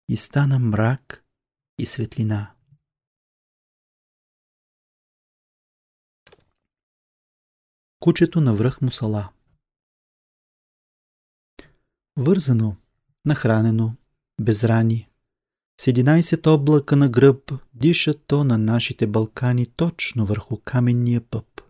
и 0.09 0.17
стана 0.17 0.59
мрак 0.59 1.24
и 1.77 1.85
светлина. 1.85 2.51
Кучето 7.99 8.41
на 8.41 8.53
връх 8.53 8.81
Мусала 8.81 9.29
Вързано, 12.17 12.75
нахранено, 13.25 13.95
без 14.41 14.63
рани, 14.63 15.09
с 15.81 15.85
11 15.85 16.47
облака 16.47 16.95
на 16.95 17.09
гръб 17.09 17.51
диша 17.73 18.13
то 18.27 18.43
на 18.43 18.57
нашите 18.57 19.07
Балкани 19.07 19.65
точно 19.65 20.25
върху 20.25 20.57
каменния 20.65 21.21
пъп. 21.21 21.61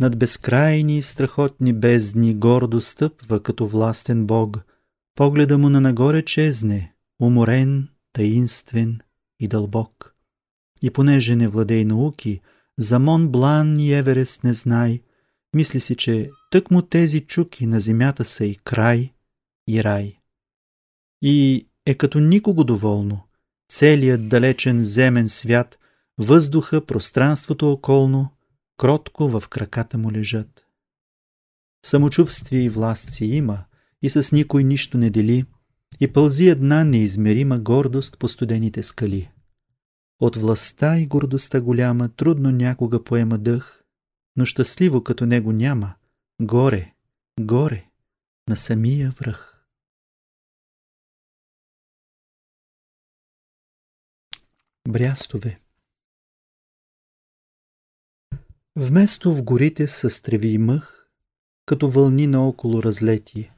Над 0.00 0.18
безкрайни 0.18 1.02
страхотни 1.02 1.72
бездни 1.72 2.34
гордо 2.34 2.80
стъпва 2.80 3.42
като 3.42 3.66
властен 3.66 4.26
бог. 4.26 4.64
Погледа 5.14 5.58
му 5.58 5.68
на 5.68 5.80
нагоре 5.80 6.24
чезне, 6.24 6.94
уморен, 7.20 7.88
таинствен 8.12 9.00
и 9.40 9.48
дълбок. 9.48 10.14
И 10.82 10.90
понеже 10.90 11.36
не 11.36 11.48
владей 11.48 11.84
науки, 11.84 12.40
за 12.78 12.98
Мон 12.98 13.28
Блан 13.28 13.80
и 13.80 13.92
Еверест 13.92 14.44
не 14.44 14.54
знай, 14.54 15.00
мисли 15.54 15.80
си, 15.80 15.96
че 15.96 16.30
тък 16.50 16.70
му 16.70 16.82
тези 16.82 17.20
чуки 17.20 17.66
на 17.66 17.80
земята 17.80 18.24
са 18.24 18.44
и 18.44 18.54
край, 18.54 19.12
и 19.68 19.84
рай. 19.84 20.18
И 21.22 21.66
е 21.86 21.94
като 21.94 22.20
никого 22.20 22.64
доволно, 22.64 23.28
целият 23.68 24.28
далечен 24.28 24.82
земен 24.82 25.28
свят, 25.28 25.78
въздуха, 26.18 26.86
пространството 26.86 27.72
околно– 27.72 28.30
кротко 28.82 29.28
в 29.28 29.48
краката 29.48 29.98
му 29.98 30.12
лежат. 30.12 30.66
Самочувствие 31.86 32.60
и 32.60 32.68
власт 32.68 33.10
си 33.10 33.24
има, 33.24 33.64
и 34.02 34.10
с 34.10 34.32
никой 34.32 34.64
нищо 34.64 34.98
не 34.98 35.10
дели, 35.10 35.44
и 36.00 36.12
пълзи 36.12 36.48
една 36.48 36.84
неизмерима 36.84 37.58
гордост 37.58 38.18
по 38.18 38.28
студените 38.28 38.82
скали. 38.82 39.30
От 40.20 40.36
властта 40.36 40.98
и 40.98 41.06
гордостта 41.06 41.60
голяма 41.60 42.08
трудно 42.08 42.50
някога 42.50 43.04
поема 43.04 43.38
дъх, 43.38 43.84
но 44.36 44.44
щастливо 44.44 45.04
като 45.04 45.26
него 45.26 45.52
няма, 45.52 45.94
горе, 46.42 46.94
горе, 47.40 47.88
на 48.48 48.56
самия 48.56 49.10
връх. 49.10 49.66
Брястове 54.88 55.60
Вместо 58.76 59.34
в 59.34 59.42
горите 59.42 59.88
с 59.88 60.22
треви 60.22 60.48
и 60.48 60.58
мъх, 60.58 61.08
като 61.66 61.90
вълни 61.90 62.26
наоколо 62.26 62.82
разлети, 62.82 63.50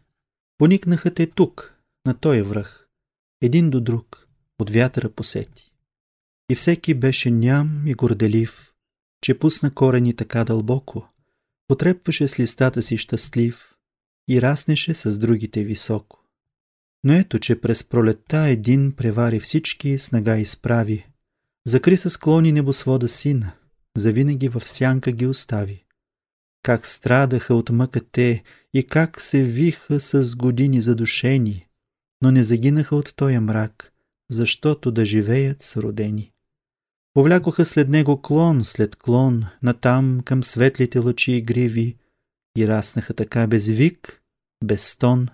поникнаха 0.58 1.14
те 1.14 1.26
тук, 1.26 1.73
на 2.06 2.14
този 2.14 2.42
връх, 2.42 2.88
един 3.42 3.70
до 3.70 3.80
друг, 3.80 4.28
от 4.58 4.70
вятъра 4.70 5.10
посети. 5.10 5.72
И 6.50 6.54
всеки 6.54 6.94
беше 6.94 7.30
ням 7.30 7.82
и 7.86 7.94
горделив, 7.94 8.72
че 9.20 9.38
пусна 9.38 9.74
корени 9.74 10.16
така 10.16 10.44
дълбоко, 10.44 11.08
потрепваше 11.68 12.28
с 12.28 12.38
листата 12.38 12.82
си 12.82 12.96
щастлив 12.96 13.74
и 14.28 14.42
раснеше 14.42 14.94
с 14.94 15.18
другите 15.18 15.64
високо. 15.64 16.24
Но 17.04 17.12
ето, 17.12 17.38
че 17.38 17.60
през 17.60 17.84
пролетта 17.84 18.38
един 18.38 18.92
превари 18.92 19.40
всички, 19.40 19.98
снага 19.98 20.36
изправи, 20.36 21.06
закри 21.66 21.96
с 21.96 22.10
склони 22.10 22.52
небосвода 22.52 23.08
сина, 23.08 23.52
завинаги 23.96 24.48
в 24.48 24.68
сянка 24.68 25.12
ги 25.12 25.26
остави. 25.26 25.84
Как 26.62 26.86
страдаха 26.86 27.54
от 27.54 27.70
мъка 27.70 28.00
те 28.12 28.42
и 28.74 28.86
как 28.86 29.20
се 29.20 29.44
виха 29.44 30.00
с 30.00 30.36
години 30.36 30.80
задушени, 30.80 31.66
но 32.24 32.30
не 32.30 32.42
загинаха 32.42 32.96
от 32.96 33.12
тоя 33.16 33.40
мрак, 33.40 33.92
защото 34.30 34.92
да 34.92 35.04
живеят 35.04 35.62
с 35.62 35.76
родени. 35.76 36.32
Повлякоха 37.14 37.64
след 37.64 37.88
него 37.88 38.22
клон 38.22 38.64
след 38.64 38.96
клон, 38.96 39.44
натам 39.62 40.20
към 40.24 40.44
светлите 40.44 40.98
лъчи 40.98 41.32
и 41.32 41.42
гриви, 41.42 41.96
и 42.56 42.68
раснаха 42.68 43.14
така 43.14 43.46
без 43.46 43.66
вик, 43.66 44.22
без 44.64 44.88
стон, 44.88 45.28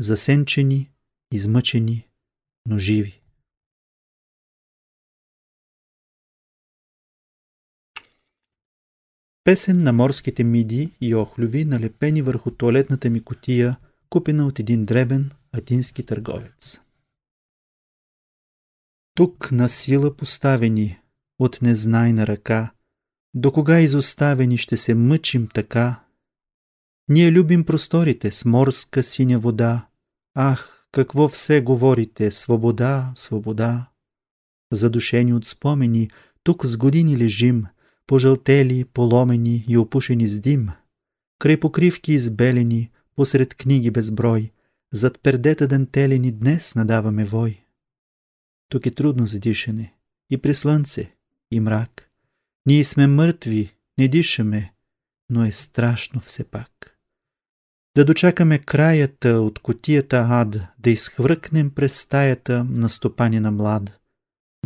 засенчени, 0.00 0.90
измъчени, 1.32 2.08
но 2.68 2.78
живи. 2.78 3.22
Песен 9.44 9.82
на 9.82 9.92
морските 9.92 10.44
миди 10.44 10.92
и 11.00 11.14
охлюви, 11.14 11.64
налепени 11.64 12.22
върху 12.22 12.50
туалетната 12.50 13.10
ми 13.10 13.20
котия, 13.20 13.76
купена 14.08 14.46
от 14.46 14.58
един 14.58 14.84
дребен 14.84 15.30
атински 15.52 16.06
търговец. 16.06 16.80
Тук 19.14 19.52
на 19.52 19.68
сила 19.68 20.16
поставени, 20.16 21.00
от 21.38 21.62
незнайна 21.62 22.26
ръка, 22.26 22.72
до 23.34 23.52
кога 23.52 23.80
изоставени 23.80 24.58
ще 24.58 24.76
се 24.76 24.94
мъчим 24.94 25.48
така? 25.54 26.04
Ние 27.08 27.32
любим 27.32 27.64
просторите 27.64 28.32
с 28.32 28.44
морска 28.44 29.04
синя 29.04 29.38
вода. 29.38 29.88
Ах, 30.34 30.86
какво 30.92 31.28
все 31.28 31.60
говорите, 31.60 32.30
свобода, 32.30 33.12
свобода. 33.14 33.90
Задушени 34.72 35.34
от 35.34 35.46
спомени, 35.46 36.10
тук 36.42 36.66
с 36.66 36.76
години 36.76 37.18
лежим– 37.18 37.66
пожълтели, 38.06 38.84
поломени 38.84 39.64
и 39.68 39.76
опушени 39.76 40.28
с 40.28 40.40
дим, 40.40 40.68
край 41.38 41.60
покривки 41.60 42.12
избелени, 42.12 42.90
посред 43.16 43.54
книги 43.54 43.90
безброй, 43.90 44.52
зад 44.96 45.18
пердета 45.22 45.68
дантелени 45.68 46.32
днес 46.32 46.74
надаваме 46.74 47.24
вой. 47.24 47.64
Тук 48.68 48.86
е 48.86 48.90
трудно 48.90 49.26
за 49.26 49.38
дишане, 49.38 49.94
и 50.30 50.38
при 50.38 50.54
слънце, 50.54 51.12
и 51.50 51.60
мрак, 51.60 52.10
Ние 52.66 52.84
сме 52.84 53.06
мъртви, 53.06 53.76
не 53.98 54.08
дишаме, 54.08 54.74
но 55.30 55.44
е 55.44 55.52
страшно 55.52 56.20
все 56.20 56.44
пак. 56.44 56.98
Да 57.96 58.04
дочакаме 58.04 58.58
краята 58.58 59.28
от 59.28 59.58
котията 59.58 60.26
ад, 60.30 60.56
да 60.78 60.90
изхвъркнем 60.90 61.70
през 61.70 62.00
стаята 62.00 62.64
на 62.64 62.90
стопани 62.90 63.40
на 63.40 63.50
млад. 63.50 64.00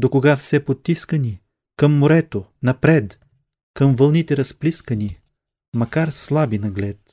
До 0.00 0.10
кога 0.10 0.36
все 0.36 0.64
потискани? 0.64 1.40
Към 1.76 1.98
морето, 1.98 2.44
напред, 2.62 3.20
към 3.74 3.96
вълните 3.96 4.36
разплискани, 4.36 5.20
макар 5.76 6.08
слаби 6.10 6.58
наглед. 6.58 7.09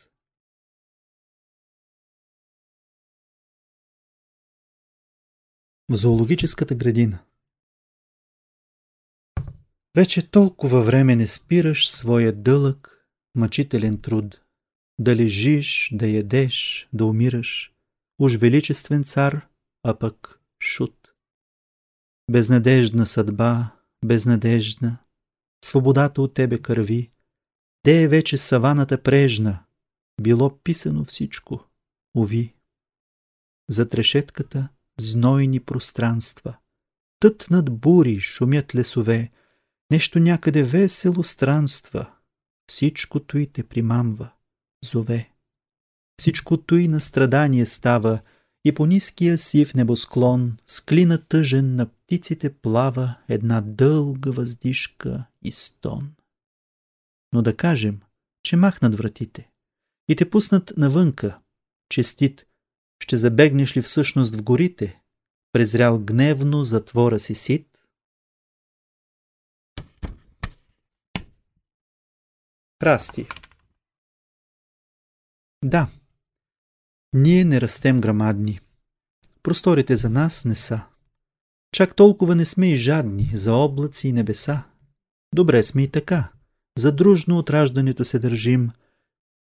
В 5.90 5.96
зоологическата 5.96 6.76
градина 6.76 7.20
Вече 9.98 10.30
толкова 10.30 10.82
време 10.82 11.16
не 11.16 11.28
спираш 11.28 11.90
своя 11.90 12.34
дълъг, 12.34 13.08
мъчителен 13.36 14.02
труд. 14.02 14.42
Да 15.00 15.16
лежиш, 15.16 15.90
да 15.94 16.08
ядеш, 16.08 16.88
да 16.94 17.06
умираш. 17.06 17.74
Уж 18.20 18.36
величествен 18.36 19.04
цар, 19.04 19.48
а 19.84 20.00
пък 20.00 20.42
шут. 20.60 21.14
Безнадежна 22.32 23.06
съдба, 23.06 23.76
безнадежна. 24.06 24.98
Свободата 25.66 26.22
от 26.22 26.34
тебе 26.34 26.62
кърви. 26.62 27.12
Де 27.86 28.04
е 28.04 28.08
вече 28.08 28.38
саваната 28.38 29.04
прежна? 29.04 29.66
Било 30.22 30.58
писано 30.58 31.06
всичко, 31.06 31.66
уви. 32.16 32.54
За 33.70 33.90
трешетката 33.90 34.70
знойни 35.00 35.60
пространства. 35.60 36.58
Тът 37.20 37.48
над 37.50 37.80
бури 37.80 38.20
шумят 38.20 38.76
лесове, 38.76 39.32
Нещо 39.92 40.20
някъде 40.20 40.64
весело 40.64 41.24
странства. 41.24 42.12
Всичкото 42.70 43.38
и 43.38 43.48
те 43.48 43.64
примамва, 43.64 44.32
зове. 44.86 45.32
Всичкото 46.20 46.76
и 46.76 46.88
на 46.88 47.02
страдание 47.02 47.66
става, 47.66 48.20
и 48.66 48.74
по 48.74 48.86
ниския 48.86 49.38
сив 49.38 49.74
небосклон, 49.74 50.58
с 50.68 50.82
клина 50.82 51.26
тъжен 51.26 51.76
на 51.76 51.86
птиците 51.86 52.54
плава 52.54 53.16
една 53.28 53.62
дълга 53.62 54.32
въздишка 54.32 55.26
и 55.42 55.52
стон. 55.52 56.14
Но 57.34 57.42
да 57.42 57.58
кажем, 57.58 58.02
че 58.44 58.56
махнат 58.56 58.96
вратите 58.96 59.50
и 60.10 60.16
те 60.16 60.30
пуснат 60.30 60.74
навънка, 60.78 61.40
честит, 61.90 62.46
ще 63.00 63.18
забегнеш 63.18 63.78
ли 63.78 63.82
всъщност 63.82 64.36
в 64.36 64.44
горите, 64.44 65.02
презрял 65.52 66.00
гневно 66.00 66.64
затвора 66.64 67.20
си 67.20 67.36
сит, 67.36 67.78
Расти. 72.84 73.28
Да, 75.66 75.88
ние 77.14 77.46
не 77.46 77.62
растем 77.62 78.02
грамадни. 78.02 78.60
Просторите 79.44 79.96
за 79.96 80.10
нас 80.10 80.46
не 80.46 80.56
са. 80.56 80.82
Чак 81.72 81.96
толкова 81.96 82.36
не 82.36 82.46
сме 82.46 82.72
и 82.72 82.76
жадни 82.76 83.32
за 83.34 83.54
облаци 83.54 84.08
и 84.08 84.12
небеса. 84.12 84.64
Добре 85.36 85.64
сме 85.64 85.84
и 85.84 85.92
така. 85.92 86.32
Задружно 86.78 87.38
от 87.38 87.50
раждането 87.50 88.06
се 88.06 88.20
държим. 88.20 88.72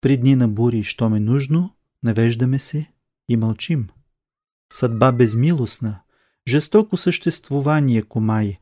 При 0.01 0.17
дни 0.17 0.35
на 0.35 0.47
бури, 0.47 0.83
що 0.83 1.09
ме 1.09 1.19
нужно, 1.19 1.75
навеждаме 2.03 2.59
се 2.59 2.91
и 3.30 3.38
мълчим. 3.38 3.88
Съдба 4.73 5.11
безмилостна, 5.11 5.99
жестоко 6.47 6.97
съществувание 6.97 8.01
комай, 8.01 8.57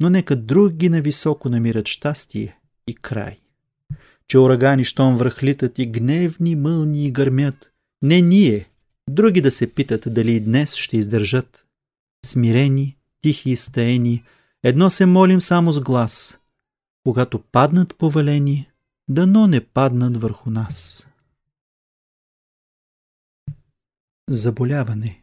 но 0.00 0.10
нека 0.10 0.36
други 0.36 0.88
на 0.88 1.00
високо 1.00 1.48
намират 1.48 1.88
щастие 1.88 2.58
и 2.86 2.94
край 2.94 3.40
че 4.30 4.38
урагани 4.38 4.84
щом 4.84 5.16
връхлитат 5.16 5.78
и 5.78 5.86
гневни 5.86 6.56
мълни 6.56 7.10
гърмят. 7.10 7.70
Не 8.02 8.20
ние, 8.20 8.70
други 9.10 9.40
да 9.40 9.50
се 9.50 9.74
питат 9.74 10.04
дали 10.06 10.32
и 10.32 10.40
днес 10.40 10.74
ще 10.74 10.96
издържат. 10.96 11.66
Смирени, 12.26 12.96
тихи 13.22 13.50
и 13.50 13.56
стаени, 13.56 14.24
едно 14.62 14.90
се 14.90 15.06
молим 15.06 15.40
само 15.40 15.72
с 15.72 15.80
глас. 15.80 16.38
Когато 17.02 17.38
паднат 17.38 17.94
повалени, 17.98 18.70
дано 19.08 19.46
не 19.46 19.60
паднат 19.60 20.16
върху 20.16 20.50
нас. 20.50 21.06
Заболяване 24.32 25.22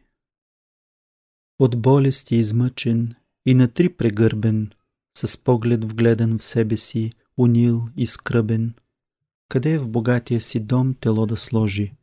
От 1.58 1.82
болести 1.82 2.36
измъчен 2.36 3.14
и 3.46 3.54
на 3.54 3.68
три 3.68 3.88
прегърбен, 3.88 4.70
с 5.16 5.44
поглед 5.44 5.84
вгледан 5.84 6.38
в 6.38 6.42
себе 6.42 6.76
си, 6.76 7.12
унил 7.38 7.88
и 7.96 8.06
скръбен– 8.06 8.74
къде 9.48 9.72
е 9.72 9.78
в 9.78 9.88
богатия 9.88 10.40
си 10.40 10.60
дом 10.60 10.94
тело 10.94 11.26
да 11.26 11.36
сложи. 11.36 11.94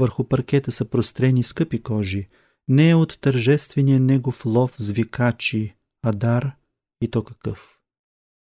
Върху 0.00 0.24
паркета 0.24 0.72
са 0.72 0.90
прострени 0.90 1.42
скъпи 1.42 1.82
кожи, 1.82 2.28
не 2.68 2.90
е 2.90 2.94
от 2.94 3.18
тържествения 3.20 4.00
негов 4.00 4.46
лов 4.46 4.74
звикачи, 4.78 5.76
а 6.02 6.12
дар 6.12 6.52
и 7.00 7.10
то 7.10 7.24
какъв. 7.24 7.78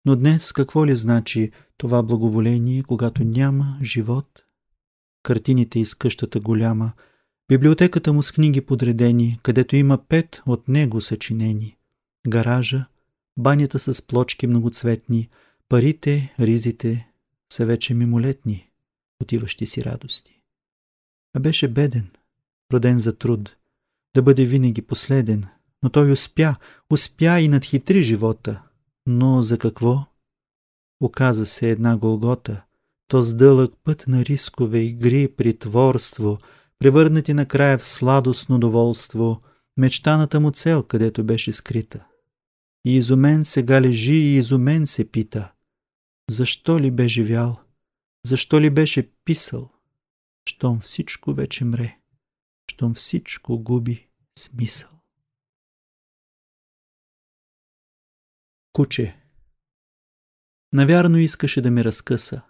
Но 0.05 0.15
днес 0.15 0.51
какво 0.51 0.85
ли 0.85 0.95
значи 0.95 1.51
това 1.77 2.03
благоволение, 2.03 2.83
когато 2.83 3.23
няма 3.23 3.79
живот? 3.83 4.43
Картините 5.23 5.79
из 5.79 5.95
къщата 5.95 6.39
голяма, 6.39 6.93
библиотеката 7.49 8.13
му 8.13 8.23
с 8.23 8.31
книги 8.31 8.61
подредени, 8.61 9.39
където 9.43 9.75
има 9.75 9.97
пет 9.97 10.41
от 10.45 10.67
него 10.67 11.01
съчинени. 11.01 11.77
Гаража, 12.27 12.85
банята 13.37 13.79
с 13.79 14.07
плочки 14.07 14.47
многоцветни, 14.47 15.29
парите, 15.69 16.35
ризите, 16.39 17.09
са 17.53 17.65
вече 17.65 17.93
мимолетни, 17.93 18.69
отиващи 19.21 19.67
си 19.67 19.83
радости. 19.83 20.41
А 21.33 21.39
беше 21.39 21.67
беден, 21.67 22.09
роден 22.73 22.99
за 22.99 23.17
труд, 23.17 23.55
да 24.15 24.21
бъде 24.21 24.45
винаги 24.45 24.81
последен, 24.81 25.45
но 25.83 25.89
той 25.89 26.11
успя, 26.11 26.55
успя 26.89 27.39
и 27.39 27.47
надхитри 27.47 28.01
живота. 28.01 28.61
Но 29.07 29.43
за 29.43 29.57
какво? 29.57 30.05
Оказа 31.01 31.45
се 31.45 31.69
една 31.69 31.97
голгота, 31.97 32.61
то 33.07 33.21
с 33.21 33.35
дълъг 33.35 33.73
път 33.83 34.07
на 34.07 34.25
рискове, 34.25 34.79
игри, 34.79 35.27
притворство, 35.27 36.39
превърнати 36.79 37.33
накрая 37.33 37.77
в 37.77 37.85
сладостно 37.85 38.59
доволство, 38.59 39.41
мечтаната 39.77 40.39
му 40.39 40.51
цел, 40.51 40.83
където 40.83 41.23
беше 41.23 41.53
скрита. 41.53 42.05
И 42.85 42.95
изумен 42.95 43.45
сега 43.45 43.81
лежи 43.81 44.13
и 44.13 44.35
изумен 44.35 44.87
се 44.87 45.11
пита. 45.11 45.51
Защо 46.29 46.79
ли 46.79 46.91
бе 46.91 47.07
живял? 47.07 47.59
Защо 48.25 48.61
ли 48.61 48.69
беше 48.69 49.11
писал? 49.25 49.69
Щом 50.49 50.79
всичко 50.79 51.33
вече 51.33 51.65
мре, 51.65 51.97
щом 52.71 52.93
всичко 52.93 53.59
губи 53.59 54.09
смисъл. 54.37 54.89
Куче 58.73 59.19
Навярно 60.73 61.17
искаше 61.17 61.61
да 61.61 61.71
ме 61.71 61.83
разкъса. 61.83 62.41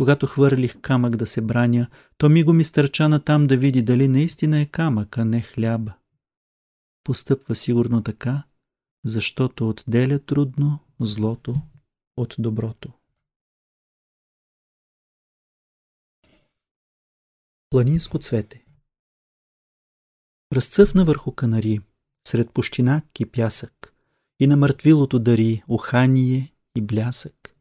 Когато 0.00 0.26
хвърлих 0.26 0.80
камък 0.80 1.16
да 1.16 1.26
се 1.26 1.40
браня, 1.40 1.88
то 2.18 2.28
ми 2.28 2.44
го 2.44 2.52
ми 2.52 2.64
стърча 2.64 3.08
на 3.08 3.24
там 3.24 3.46
да 3.46 3.56
види 3.56 3.82
дали 3.82 4.08
наистина 4.08 4.60
е 4.60 4.66
камък, 4.66 5.18
а 5.18 5.24
не 5.24 5.40
хляб. 5.40 5.90
Постъпва 7.04 7.54
сигурно 7.54 8.02
така, 8.02 8.42
защото 9.04 9.68
отделя 9.68 10.18
трудно 10.18 10.78
злото 11.00 11.60
от 12.16 12.34
доброто. 12.38 12.92
Планинско 17.70 18.18
цвете 18.18 18.64
Разцъфна 20.52 21.04
върху 21.04 21.32
канари, 21.32 21.80
сред 22.26 22.52
пущинак 22.52 23.20
и 23.20 23.26
пясък, 23.26 23.94
и 24.40 24.46
на 24.46 24.56
мъртвилото 24.56 25.18
дари 25.18 25.62
ухание 25.68 26.54
и 26.76 26.82
блясък. 26.82 27.57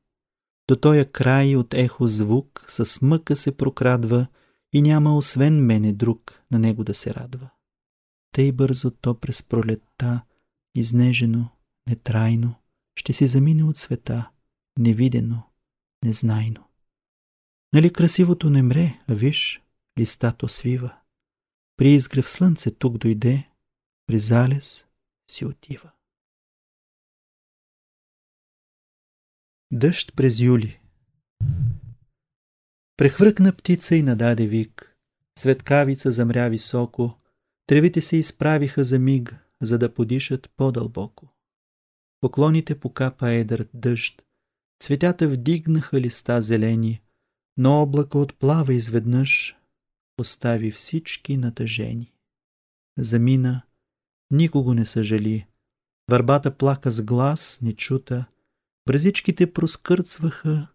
До 0.68 0.76
тоя 0.76 1.11
край 1.11 1.55
от 1.55 1.74
ехо 1.74 2.07
звук 2.07 2.65
с 2.68 3.01
мъка 3.01 3.36
се 3.36 3.57
прокрадва 3.57 4.28
и 4.74 4.82
няма 4.82 5.15
освен 5.15 5.65
мене 5.65 5.93
друг 5.93 6.43
на 6.51 6.59
него 6.59 6.84
да 6.84 6.93
се 6.93 7.13
радва. 7.13 7.49
Тъй 8.32 8.51
бързо 8.51 8.91
то 8.91 9.20
през 9.20 9.43
пролетта, 9.43 10.22
изнежено, 10.76 11.49
нетрайно, 11.89 12.55
ще 12.95 13.13
си 13.13 13.28
замине 13.28 13.63
от 13.63 13.78
света, 13.78 14.30
невидено, 14.80 15.43
незнайно. 16.03 16.63
Нали 17.74 17.93
красивото 17.93 18.49
не 18.49 18.63
мре, 18.63 18.99
а 19.07 19.13
виж, 19.13 19.61
листато 19.99 20.49
свива. 20.49 20.95
При 21.78 21.89
изгрев 21.89 22.30
слънце 22.30 22.72
тук 22.72 22.97
дойде, 22.97 23.49
при 24.07 24.20
залез 24.20 24.86
си 25.32 25.45
отива. 25.45 25.91
Дъжд 29.72 30.15
през 30.15 30.39
юли 30.39 30.80
Прехвъркна 32.97 33.53
птица 33.53 33.95
и 33.95 34.03
нададе 34.03 34.47
вик. 34.47 34.97
Светкавица 35.39 36.11
замря 36.11 36.49
високо, 36.49 37.20
тревите 37.68 38.01
се 38.01 38.18
изправиха 38.18 38.84
за 38.84 38.99
миг, 38.99 39.36
за 39.61 39.78
да 39.78 39.93
подишат 39.93 40.49
по-дълбоко. 40.57 41.34
Поклоните 42.22 42.80
покапа 42.80 43.30
едър 43.30 43.68
дъжд, 43.74 44.26
Цветята 44.84 45.28
вдигнаха 45.28 46.01
листа 46.01 46.41
зелени, 46.41 47.01
но 47.57 47.82
облако 47.82 48.22
отплава 48.22 48.74
изведнъж, 48.74 49.57
остави 50.20 50.72
всички 50.72 51.38
натъжени. 51.38 52.13
Замина, 52.97 53.61
никого 54.32 54.74
не 54.74 54.86
съжали. 54.86 55.47
Върбата 56.11 56.57
плака 56.57 56.91
с 56.91 57.01
глас, 57.01 57.59
нечута. 57.61 58.26
Бразичките 58.88 59.54
проскърцваха, 59.54 60.68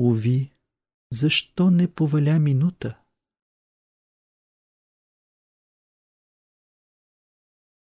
уви, 0.00 0.52
защо 1.12 1.70
не 1.70 1.94
поваля 1.94 2.38
минута? 2.38 3.00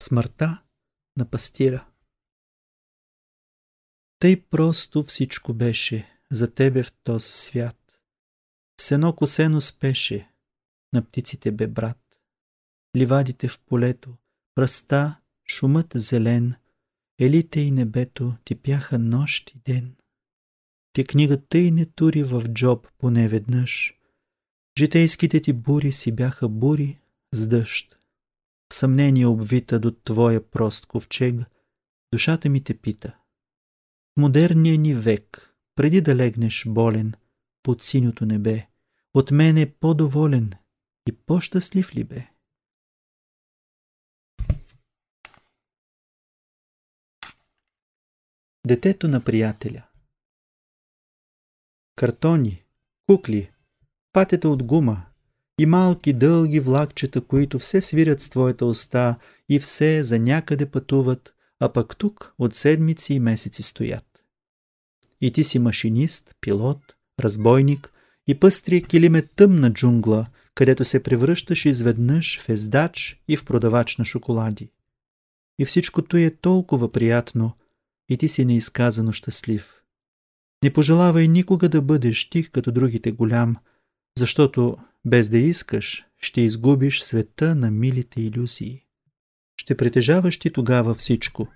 Смъртта 0.03 0.63
на 1.17 1.29
пастира 1.31 1.87
Тъй 4.19 4.45
просто 4.49 5.03
всичко 5.03 5.53
беше 5.53 6.19
за 6.31 6.53
тебе 6.53 6.83
в 6.83 6.91
този 7.03 7.31
свят. 7.31 8.01
Сено 8.81 9.15
косено 9.15 9.61
спеше, 9.61 10.31
на 10.93 11.05
птиците 11.05 11.51
бе 11.51 11.67
брат. 11.67 12.19
Ливадите 12.97 13.47
в 13.47 13.59
полето, 13.59 14.17
пръста, 14.55 15.21
шумът 15.47 15.91
зелен, 15.95 16.55
елите 17.19 17.61
и 17.61 17.71
небето 17.71 18.35
ти 18.45 18.55
пяха 18.55 18.99
нощ 18.99 19.49
и 19.49 19.59
ден. 19.65 19.95
Ти 20.93 21.05
книгата 21.05 21.57
и 21.57 21.71
не 21.71 21.85
тури 21.85 22.23
в 22.23 22.43
джоб 22.47 22.87
поне 22.97 23.27
веднъж. 23.27 23.99
Житейските 24.79 25.41
ти 25.41 25.53
бури 25.53 25.91
си 25.91 26.11
бяха 26.11 26.49
бури 26.49 26.99
с 27.33 27.47
дъжд. 27.47 27.99
В 28.71 28.75
съмнение 28.75 29.25
обвита 29.25 29.79
до 29.79 29.91
твоя 29.91 30.51
прост 30.51 30.85
ковчег, 30.85 31.35
душата 32.13 32.49
ми 32.49 32.63
те 32.63 32.77
пита. 32.77 33.17
В 34.17 34.21
модерния 34.21 34.77
ни 34.77 34.95
век, 34.95 35.55
преди 35.75 36.01
да 36.01 36.15
легнеш 36.15 36.65
болен 36.67 37.13
под 37.63 37.83
синьото 37.83 38.25
небе, 38.25 38.67
от 39.13 39.31
мен 39.31 39.57
е 39.57 39.71
по-доволен 39.71 40.53
и 41.07 41.11
по-щастлив 41.11 41.95
ли 41.95 42.03
бе? 42.03 42.27
Детето 48.65 49.07
на 49.07 49.23
приятеля 49.23 49.83
Картони, 51.95 52.63
кукли, 53.07 53.51
патета 54.13 54.49
от 54.49 54.63
гума 54.63 55.05
и 55.59 55.65
малки 55.65 56.13
дълги 56.13 56.59
влакчета, 56.59 57.21
които 57.21 57.59
все 57.59 57.81
свирят 57.81 58.21
с 58.21 58.29
твоята 58.29 58.65
уста 58.65 59.15
и 59.49 59.59
все 59.59 60.03
за 60.03 60.19
някъде 60.19 60.65
пътуват, 60.65 61.33
а 61.59 61.73
пък 61.73 61.97
тук 61.97 62.33
от 62.39 62.55
седмици 62.55 63.13
и 63.13 63.19
месеци 63.19 63.63
стоят. 63.63 64.23
И 65.21 65.31
ти 65.31 65.43
си 65.43 65.59
машинист, 65.59 66.35
пилот, 66.41 66.95
разбойник 67.19 67.93
и 68.27 68.39
пъстрия 68.39 68.83
килим 68.83 69.15
е 69.15 69.21
тъмна 69.21 69.73
джунгла, 69.73 70.27
където 70.55 70.85
се 70.85 71.03
превръщаш 71.03 71.65
изведнъж 71.65 72.39
в 72.39 72.49
ездач 72.49 73.23
и 73.27 73.37
в 73.37 73.45
продавач 73.45 73.97
на 73.97 74.05
шоколади. 74.05 74.71
И 75.59 75.65
всичкото 75.65 76.17
е 76.17 76.29
толкова 76.29 76.91
приятно, 76.91 77.53
и 78.09 78.17
ти 78.17 78.29
си 78.29 78.45
неизказано 78.45 79.11
щастлив. 79.11 79.81
Не 80.63 80.73
пожелавай 80.73 81.27
никога 81.27 81.69
да 81.69 81.81
бъдеш 81.81 82.29
тих 82.29 82.51
като 82.51 82.71
другите 82.71 83.11
голям, 83.11 83.55
защото 84.17 84.77
без 85.05 85.29
да 85.29 85.37
искаш 85.37 86.05
ще 86.21 86.41
изгубиш 86.41 87.01
света 87.01 87.55
на 87.55 87.71
милите 87.71 88.21
иллюзии. 88.21 88.85
Ще 89.57 89.77
притежаваш 89.77 90.39
ти 90.39 90.49
тогава 90.49 90.95
всичко. 90.95 91.47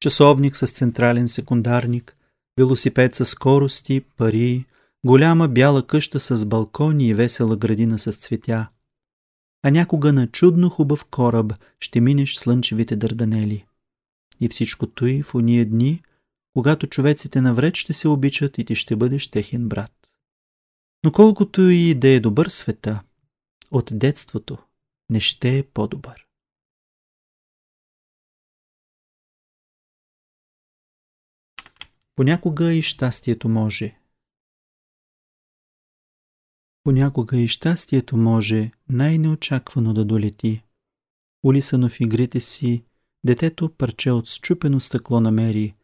Часовник 0.00 0.56
с 0.56 0.66
централен 0.66 1.28
секундарник, 1.28 2.16
велосипед 2.58 3.14
с 3.14 3.24
скорости, 3.24 4.00
пари, 4.00 4.64
голяма 5.04 5.48
бяла 5.48 5.86
къща 5.86 6.20
с 6.20 6.46
балкони 6.46 7.08
и 7.08 7.14
весела 7.14 7.56
градина 7.56 7.98
с 7.98 8.12
цветя. 8.12 8.68
А 9.62 9.70
някога 9.70 10.12
на 10.12 10.26
чудно 10.26 10.70
хубав 10.70 11.04
кораб 11.04 11.52
ще 11.80 12.00
минеш 12.00 12.36
слънчевите 12.36 12.96
дърданели. 12.96 13.64
И 14.40 14.48
всичкото 14.48 15.06
и 15.06 15.22
в 15.22 15.34
уния 15.34 15.66
дни, 15.66 16.02
когато 16.52 16.86
човеците 16.86 17.40
навред 17.40 17.76
ще 17.76 17.92
се 17.92 18.08
обичат 18.08 18.58
и 18.58 18.64
ти 18.64 18.74
ще 18.74 18.96
бъдеш 18.96 19.28
техен 19.28 19.68
брат. 19.68 20.12
Но 21.04 21.12
колкото 21.12 21.60
и 21.60 21.94
да 21.94 22.08
е 22.08 22.20
добър 22.20 22.48
света, 22.48 23.02
от 23.70 23.90
детството 23.92 24.58
не 25.10 25.20
ще 25.20 25.58
е 25.58 25.62
по-добър. 25.62 26.26
Понякога 32.16 32.72
и 32.72 32.82
щастието 32.82 33.48
може, 33.48 33.98
Понякога 36.88 37.36
и 37.36 37.48
щастието 37.48 38.16
може 38.16 38.70
най-неочаквано 38.88 39.94
да 39.94 40.04
долети. 40.04 40.62
Улисано 41.44 41.88
в 41.88 42.00
игрите 42.00 42.40
си, 42.40 42.84
детето 43.24 43.70
парче 43.78 44.10
от 44.10 44.28
счупено 44.28 44.80
стъкло 44.80 45.20
намери, 45.20 45.74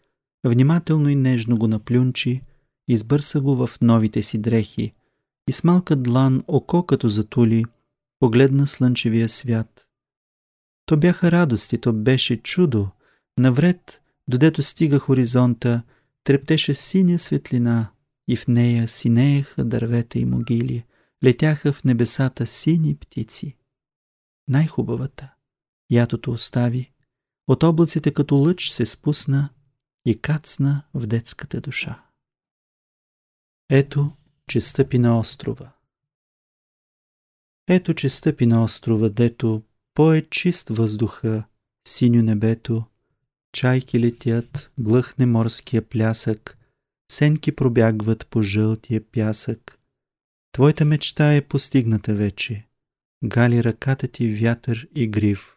внимателно 0.47 1.09
и 1.09 1.14
нежно 1.14 1.59
го 1.59 1.68
наплюнчи, 1.68 2.43
избърса 2.89 3.41
го 3.41 3.66
в 3.66 3.70
новите 3.80 4.22
си 4.22 4.39
дрехи 4.39 4.93
и 5.49 5.53
с 5.53 5.64
малка 5.64 5.97
длан 5.97 6.43
око 6.49 6.87
като 6.87 7.09
затули, 7.09 7.64
погледна 8.20 8.66
слънчевия 8.66 9.28
свят. 9.28 9.87
То 10.87 10.97
бяха 10.97 11.32
радости, 11.32 11.78
то 11.78 11.93
беше 11.93 12.43
чудо, 12.43 12.89
навред, 13.39 14.03
додето 14.28 14.62
стига 14.62 14.99
хоризонта, 14.99 15.82
трептеше 16.24 16.74
синя 16.74 17.18
светлина 17.18 17.91
и 18.28 18.37
в 18.37 18.49
нея 18.49 18.89
синееха 18.89 19.64
дървета 19.64 20.18
и 20.18 20.24
могили, 20.24 20.85
летяха 21.24 21.72
в 21.72 21.85
небесата 21.85 22.47
сини 22.47 22.97
птици. 22.97 23.57
Най-хубавата, 24.49 25.35
ятото 25.91 26.30
остави, 26.30 26.93
от 27.49 27.62
облаците 27.62 28.14
като 28.14 28.36
лъч 28.36 28.70
се 28.70 28.86
спусна 28.86 29.49
и 30.07 30.20
кацна 30.20 30.82
в 30.95 31.07
детската 31.07 31.61
душа. 31.61 32.05
Ето, 33.70 34.12
че 34.49 34.61
стъпи 34.61 34.99
на 34.99 35.18
острова. 35.18 35.72
Ето, 37.68 37.95
че 37.95 38.11
стъпи 38.11 38.47
на 38.47 38.64
острова, 38.64 39.09
дето 39.09 39.62
по-е 39.95 40.22
чист 40.22 40.68
въздуха, 40.68 41.45
синьо 41.88 42.22
небето, 42.22 42.84
чайки 43.53 44.01
летят, 44.01 44.72
глъхне 44.78 45.26
морския 45.26 45.88
плясък, 45.88 46.59
сенки 47.12 47.57
пробягват 47.57 48.26
по 48.26 48.42
жълтия 48.42 49.05
пясък, 49.12 49.78
Твоята 50.55 50.84
мечта 50.84 51.34
е 51.34 51.40
постигната 51.40 52.14
вече. 52.14 52.66
Гали 53.24 53.64
ръката 53.64 54.09
ти 54.09 54.34
вятър 54.34 54.88
и 54.95 55.09
грив. 55.09 55.53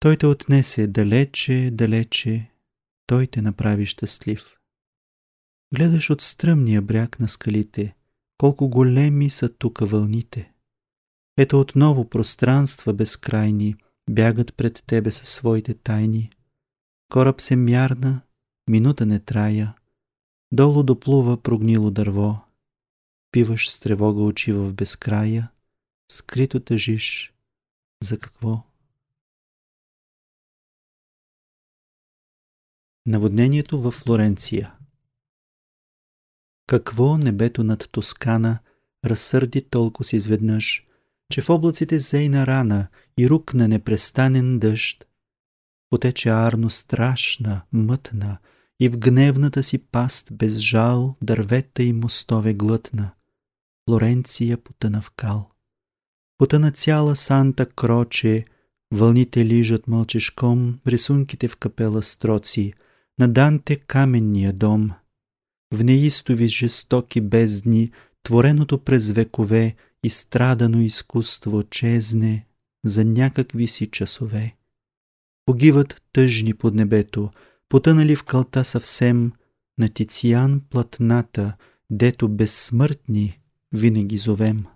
Той 0.00 0.16
те 0.16 0.26
отнесе 0.26 0.86
далече, 0.86 1.70
далече. 1.72 2.50
Той 3.06 3.26
те 3.26 3.42
направи 3.42 3.86
щастлив. 3.86 4.56
Гледаш 5.74 6.10
от 6.10 6.22
стръмния 6.22 6.82
бряг 6.82 7.20
на 7.20 7.28
скалите, 7.28 7.96
колко 8.38 8.68
големи 8.68 9.30
са 9.30 9.48
тука 9.48 9.86
вълните. 9.86 10.52
Ето 11.36 11.60
отново 11.60 12.08
пространства 12.08 12.94
безкрайни 12.94 13.76
бягат 14.10 14.54
пред 14.54 14.84
тебе 14.86 15.12
със 15.12 15.28
своите 15.28 15.74
тайни. 15.74 16.30
Кораб 17.12 17.40
се 17.40 17.56
мярна, 17.56 18.20
минута 18.68 19.06
не 19.06 19.20
трая, 19.20 19.74
долу 20.52 20.82
доплува 20.82 21.42
прогнило 21.42 21.90
дърво 21.90 22.48
Пиваш 23.30 23.70
с 23.70 23.80
тревога 23.80 24.22
очи 24.22 24.52
в 24.52 24.72
безкрая, 24.72 25.50
скрито 26.12 26.60
тъжиш. 26.60 27.34
За 28.02 28.18
какво? 28.18 28.67
Наводнението 33.08 33.80
в 33.80 33.90
Флоренция 33.90 34.74
Какво 36.66 37.18
небето 37.18 37.64
над 37.64 37.88
Тоскана 37.92 38.58
разсърди 39.04 39.62
толкова 39.62 40.04
си 40.04 40.16
изведнъж, 40.16 40.86
че 41.32 41.40
в 41.40 41.50
облаците 41.50 41.98
зейна 41.98 42.46
рана 42.46 42.88
и 43.18 43.30
рукна 43.30 43.68
непрестанен 43.68 44.58
дъжд. 44.58 45.08
Потече 45.90 46.28
арно 46.28 46.70
страшна, 46.70 47.62
мътна 47.72 48.38
и 48.80 48.88
в 48.88 48.98
гневната 48.98 49.62
си 49.62 49.78
паст 49.78 50.28
без 50.32 50.58
жал 50.58 51.16
дървета 51.22 51.82
и 51.82 51.92
мостове 51.92 52.54
глътна. 52.54 53.10
Флоренция 53.88 54.58
потъна 54.58 55.02
в 55.02 55.10
кал. 55.10 55.50
Потъна 56.38 56.72
цяла 56.72 57.16
Санта 57.16 57.66
Кроче, 57.66 58.44
вълните 58.92 59.46
лижат 59.46 59.88
мълчешком, 59.88 60.80
рисунките 60.86 61.48
в 61.48 61.56
капела 61.56 62.02
строци, 62.02 62.74
на 63.18 63.28
Данте 63.28 63.76
каменния 63.76 64.52
дом. 64.52 64.90
В 65.74 65.84
неистови 65.84 66.48
жестоки 66.48 67.20
бездни, 67.20 67.92
твореното 68.22 68.84
през 68.84 69.10
векове, 69.10 69.76
и 70.02 70.10
страдано 70.10 70.80
изкуство 70.80 71.62
чезне 71.62 72.46
за 72.84 73.04
някакви 73.04 73.66
си 73.66 73.90
часове. 73.90 74.56
Погиват 75.46 76.02
тъжни 76.12 76.54
под 76.54 76.74
небето, 76.74 77.30
потънали 77.68 78.16
в 78.16 78.24
кълта 78.24 78.64
съвсем, 78.64 79.32
на 79.78 79.88
Тициан 79.88 80.62
платната, 80.70 81.56
дето 81.90 82.28
безсмъртни 82.28 83.40
винаги 83.72 84.18
зовем. 84.18 84.66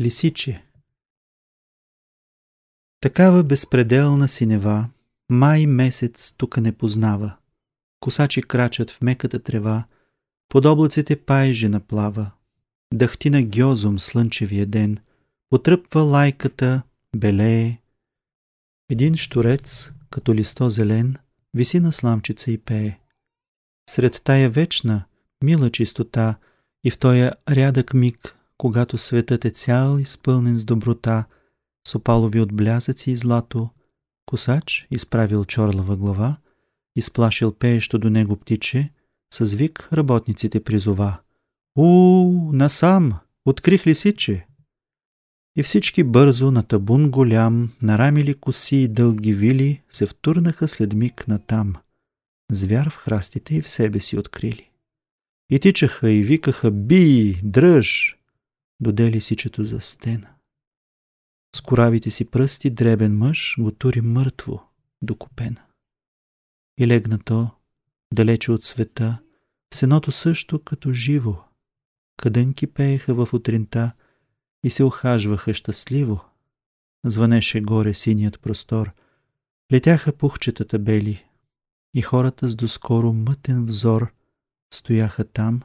Лисиче 0.00 0.65
Такава 3.00 3.44
безпределна 3.44 4.28
синева, 4.28 4.88
май 5.30 5.66
месец 5.66 6.32
тук 6.36 6.56
не 6.56 6.72
познава. 6.72 7.36
Косачи 8.00 8.42
крачат 8.42 8.90
в 8.90 9.00
меката 9.02 9.38
трева, 9.38 9.84
под 10.48 10.64
облаците 10.64 11.16
пайже 11.16 11.68
наплава. 11.68 12.30
Дъхти 12.94 13.30
на 13.30 13.42
гьозум 13.42 13.98
слънчевия 13.98 14.66
ден, 14.66 14.98
потръпва 15.50 16.00
лайката, 16.00 16.82
белее. 17.16 17.78
Един 18.90 19.16
штурец, 19.16 19.90
като 20.10 20.34
листо 20.34 20.70
зелен, 20.70 21.16
виси 21.54 21.80
на 21.80 21.92
сламчица 21.92 22.50
и 22.50 22.58
пее. 22.58 22.98
Сред 23.90 24.20
тая 24.24 24.50
вечна, 24.50 25.04
мила 25.44 25.70
чистота 25.70 26.36
и 26.84 26.90
в 26.90 26.98
тоя 26.98 27.32
рядък 27.50 27.94
миг, 27.94 28.36
когато 28.58 28.98
светът 28.98 29.44
е 29.44 29.50
цял 29.50 29.98
изпълнен 29.98 30.56
с 30.56 30.64
доброта, 30.64 31.24
с 31.86 31.94
опалови 31.94 32.40
отблясъци 32.40 33.10
и 33.10 33.16
злато, 33.16 33.70
косач 34.26 34.86
изправил 34.90 35.44
чорлава 35.44 35.96
глава, 35.96 36.36
изплашил 36.96 37.52
пеещо 37.52 37.98
до 37.98 38.10
него 38.10 38.36
птиче, 38.36 38.90
с 39.34 39.54
вик 39.54 39.88
работниците 39.92 40.64
призова. 40.64 41.20
У, 41.78 42.52
насам, 42.52 43.18
открих 43.44 43.86
ли 43.86 43.94
си, 43.94 44.16
че? 44.16 44.46
И 45.56 45.62
всички 45.62 46.04
бързо 46.04 46.50
на 46.50 46.62
табун 46.62 47.10
голям, 47.10 47.72
нарамили 47.82 48.34
коси 48.34 48.76
и 48.76 48.88
дълги 48.88 49.34
вили, 49.34 49.82
се 49.90 50.06
втурнаха 50.06 50.68
след 50.68 50.92
миг 50.92 51.28
натам. 51.28 51.74
Звяр 52.50 52.90
в 52.90 52.96
храстите 52.96 53.56
и 53.56 53.62
в 53.62 53.68
себе 53.68 54.00
си 54.00 54.18
открили. 54.18 54.70
И 55.50 55.60
тичаха 55.60 56.10
и 56.10 56.22
викаха 56.22 56.70
«Би! 56.70 57.40
Дръж!» 57.42 58.18
Додели 58.80 59.20
сичето 59.20 59.64
за 59.64 59.80
стена. 59.80 60.35
С 61.56 61.60
коравите 61.60 62.10
си 62.10 62.24
пръсти 62.24 62.70
дребен 62.70 63.18
мъж 63.18 63.56
го 63.58 63.70
тури 63.70 64.00
мъртво 64.00 64.62
до 65.02 65.16
купена. 65.16 65.62
И 66.78 66.86
легна 66.86 67.18
то, 67.18 67.50
далече 68.14 68.52
от 68.52 68.64
света, 68.64 69.18
сеното 69.74 70.12
също 70.12 70.64
като 70.64 70.92
живо. 70.92 71.36
Къдънки 72.16 72.66
пееха 72.66 73.14
в 73.14 73.34
утринта 73.34 73.92
и 74.64 74.70
се 74.70 74.84
охажваха 74.84 75.54
щастливо. 75.54 76.24
Звънеше 77.04 77.60
горе 77.60 77.94
синият 77.94 78.40
простор. 78.40 78.92
Летяха 79.72 80.12
пухчетата 80.12 80.78
бели 80.78 81.24
и 81.94 82.02
хората 82.02 82.48
с 82.48 82.56
доскоро 82.56 83.12
мътен 83.12 83.64
взор 83.64 84.12
стояха 84.74 85.24
там, 85.24 85.62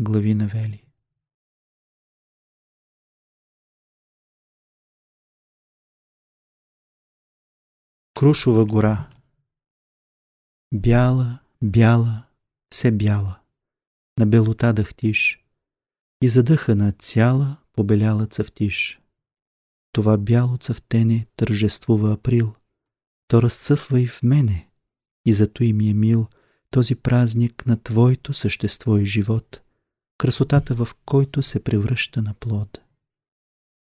глави 0.00 0.34
навели. 0.34 0.82
Крушова 8.20 8.66
гора. 8.66 9.08
Бяла, 10.74 11.38
бяла, 11.62 12.24
все 12.72 12.90
бяла, 12.90 13.38
на 14.18 14.26
белота 14.26 14.72
дъхтиш. 14.72 15.44
И 16.22 16.28
задъхана 16.28 16.92
цяла 16.92 17.56
побеляла 17.72 18.26
цъфтиш. 18.26 19.00
Това 19.92 20.16
бяло 20.16 20.56
цъфтене 20.56 21.26
тържествува 21.36 22.12
април, 22.12 22.54
то 23.28 23.42
разцъфва 23.42 24.00
и 24.00 24.06
в 24.06 24.22
мене, 24.22 24.68
и 25.24 25.32
зато 25.32 25.64
и 25.64 25.72
ми 25.72 25.90
е 25.90 25.94
мил 25.94 26.26
този 26.70 26.94
празник 26.94 27.66
на 27.66 27.82
Твоето 27.82 28.34
същество 28.34 28.98
и 28.98 29.06
живот, 29.06 29.60
красотата 30.18 30.74
в 30.74 30.88
който 31.06 31.42
се 31.42 31.64
превръща 31.64 32.22
на 32.22 32.34
плод. 32.34 32.80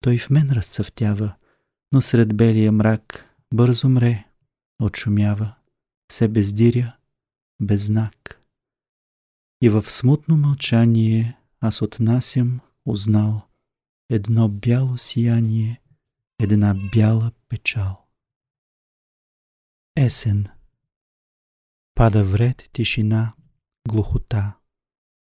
Той 0.00 0.18
в 0.18 0.30
мен 0.30 0.50
разцъфтява, 0.50 1.34
но 1.92 2.02
сред 2.02 2.36
белия 2.36 2.72
мрак 2.72 3.29
бързо 3.54 3.88
мре, 3.88 4.28
отшумява, 4.82 5.54
се 6.12 6.28
бездиря, 6.28 6.96
без 7.60 7.86
знак. 7.86 8.42
И 9.60 9.68
в 9.68 9.82
смутно 9.82 10.36
мълчание 10.36 11.38
аз 11.60 11.82
отнасям, 11.82 12.60
узнал, 12.86 13.48
едно 14.10 14.48
бяло 14.48 14.98
сияние, 14.98 15.82
една 16.38 16.74
бяла 16.92 17.32
печал. 17.48 18.06
Есен. 19.96 20.46
Пада 21.94 22.24
вред 22.24 22.68
тишина, 22.72 23.34
глухота. 23.88 24.58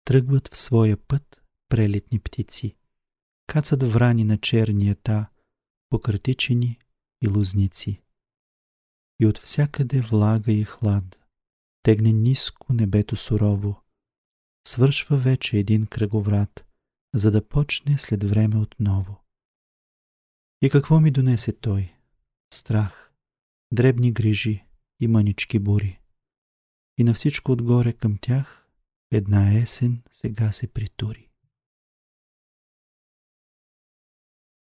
Тръгват 0.05 0.49
в 0.49 0.57
своя 0.57 0.97
път 0.97 1.43
прелетни 1.69 2.19
птици. 2.21 2.77
Кацат 3.47 3.83
врани 3.83 4.25
на 4.25 4.39
чернията, 4.39 5.27
пократичени 5.89 6.79
и 7.23 7.29
лузници. 7.29 8.03
И 9.21 9.27
от 9.27 9.39
всякъде 9.39 10.01
влага 10.01 10.53
и 10.53 10.65
хлад. 10.65 11.19
Тегне 11.83 12.13
ниско 12.13 12.73
небето 12.73 13.17
сурово. 13.17 13.83
Свършва 14.69 15.17
вече 15.17 15.59
един 15.59 15.87
кръговрат, 15.87 16.67
за 17.15 17.31
да 17.31 17.49
почне 17.49 17.99
след 17.99 18.25
време 18.25 18.57
отново. 18.57 19.25
И 20.63 20.71
какво 20.71 21.01
ми 21.01 21.11
донесе 21.11 21.53
той? 21.53 21.95
Страх, 22.55 23.13
дребни 23.73 24.13
грижи 24.13 24.65
и 25.01 25.09
мънички 25.09 25.59
бури. 25.59 26.01
И 26.99 27.05
на 27.05 27.15
всичко 27.15 27.53
отгоре 27.53 27.93
към 27.93 28.19
тях 28.21 28.69
една 29.11 29.55
есен 29.55 30.03
сега 30.13 30.53
се 30.53 30.73
притури. 30.73 31.31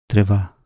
Трева 0.08 0.61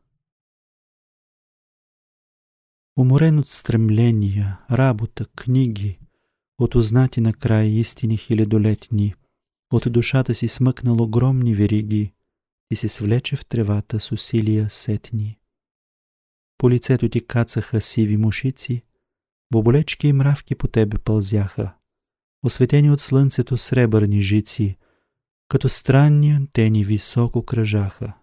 Уморен 2.97 3.39
от 3.39 3.47
стремления, 3.47 4.59
работа, 4.71 5.25
книги, 5.35 5.99
от 6.57 6.75
узнати 6.75 7.21
на 7.21 7.33
край 7.33 7.65
истини 7.65 8.17
хилядолетни, 8.17 9.15
от 9.73 9.91
душата 9.91 10.35
си 10.35 10.47
смъкнал 10.47 11.01
огромни 11.01 11.55
вериги 11.55 12.13
и 12.71 12.75
се 12.75 12.89
свлече 12.89 13.35
в 13.35 13.45
тревата 13.45 13.99
с 13.99 14.11
усилия 14.11 14.69
сетни. 14.69 15.37
По 16.57 16.69
лицето 16.69 17.09
ти 17.09 17.27
кацаха 17.27 17.81
сиви 17.81 18.17
мушици, 18.17 18.83
боболечки 19.51 20.07
и 20.07 20.13
мравки 20.13 20.55
по 20.55 20.67
тебе 20.67 20.97
пълзяха, 20.97 21.73
осветени 22.43 22.91
от 22.91 23.01
слънцето 23.01 23.57
сребърни 23.57 24.21
жици, 24.21 24.77
като 25.47 25.69
странни 25.69 26.31
антени 26.31 26.85
високо 26.85 27.45
кръжаха. 27.45 28.13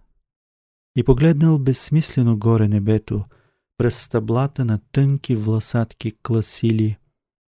И 0.96 1.04
погледнал 1.04 1.58
безсмислено 1.58 2.38
горе 2.38 2.68
небето, 2.68 3.24
през 3.82 4.02
стъблата 4.02 4.64
на 4.64 4.78
тънки 4.78 5.36
власатки 5.36 6.12
класили, 6.22 6.98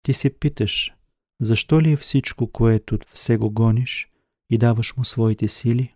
ти 0.03 0.15
се 0.15 0.39
питаш, 0.39 0.95
защо 1.41 1.83
ли 1.83 1.93
е 1.93 1.97
всичко, 1.97 2.53
което 2.53 2.99
все 3.09 3.37
го 3.37 3.51
гониш 3.51 4.11
и 4.51 4.59
даваш 4.59 4.97
му 4.97 5.05
своите 5.05 5.49
сили? 5.49 5.95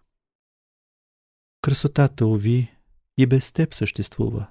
Красотата, 1.62 2.26
ови, 2.26 2.74
и 3.18 3.26
без 3.26 3.52
теб 3.52 3.74
съществува. 3.74 4.46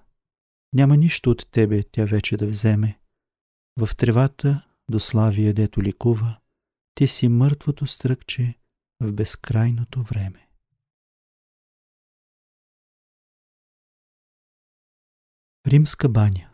Няма 0.74 0.98
нищо 0.98 1.32
от 1.32 1.48
тебе 1.52 1.84
тя 1.92 2.06
вече 2.06 2.38
да 2.38 2.48
вземе. 2.48 3.00
В 3.78 3.96
тревата 3.96 4.68
до 4.92 5.00
славия 5.00 5.54
дето 5.54 5.84
ликува, 5.84 6.38
ти 6.96 7.08
си 7.08 7.28
мъртвото 7.28 7.88
стръкче 7.88 8.54
в 9.02 9.14
безкрайното 9.14 10.04
време. 10.04 10.49
Римска 15.68 16.10
баня 16.10 16.50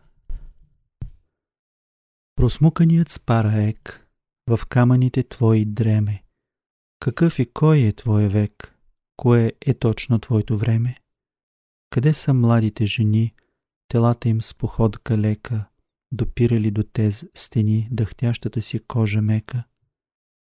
Просмуканият 2.36 3.08
спара 3.08 3.62
ек 3.62 4.08
в 4.48 4.66
камъните 4.68 5.22
твои 5.22 5.64
дреме. 5.64 6.24
Какъв 7.00 7.38
и 7.38 7.46
кой 7.46 7.78
е 7.78 7.92
твоя 7.92 8.28
век? 8.28 8.74
Кое 9.16 9.52
е 9.60 9.74
точно 9.74 10.18
твоето 10.18 10.58
време? 10.58 10.98
Къде 11.90 12.14
са 12.14 12.34
младите 12.34 12.86
жени, 12.86 13.34
телата 13.88 14.28
им 14.28 14.42
с 14.42 14.54
походка 14.54 15.18
лека, 15.18 15.64
допирали 16.12 16.70
до 16.70 16.82
тез 16.82 17.26
стени 17.34 17.88
дъхтящата 17.90 18.62
си 18.62 18.78
кожа 18.78 19.22
мека? 19.22 19.64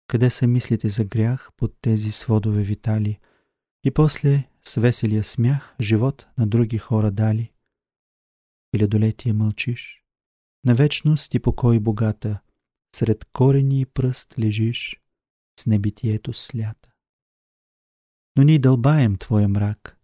Къде 0.08 0.30
са 0.30 0.46
мислите 0.46 0.88
за 0.88 1.04
грях 1.04 1.50
под 1.56 1.74
тези 1.80 2.12
сводове 2.12 2.62
витали? 2.62 3.18
И 3.84 3.90
после 3.90 4.48
с 4.64 4.80
веселия 4.80 5.24
смях 5.24 5.76
живот 5.80 6.26
на 6.38 6.46
други 6.46 6.78
хора 6.78 7.10
дали? 7.10 7.52
Хилядолетие 8.76 9.32
мълчиш. 9.32 10.04
На 10.64 10.74
вечност 10.74 11.34
и 11.34 11.40
покой 11.40 11.80
богата, 11.80 12.40
сред 12.96 13.24
корени 13.24 13.80
и 13.80 13.86
пръст 13.86 14.38
лежиш, 14.38 15.00
с 15.60 15.66
небитието 15.66 16.32
слята. 16.32 16.90
Но 18.36 18.42
ние 18.42 18.58
дълбаем 18.58 19.16
твоя 19.16 19.48
мрак, 19.48 19.98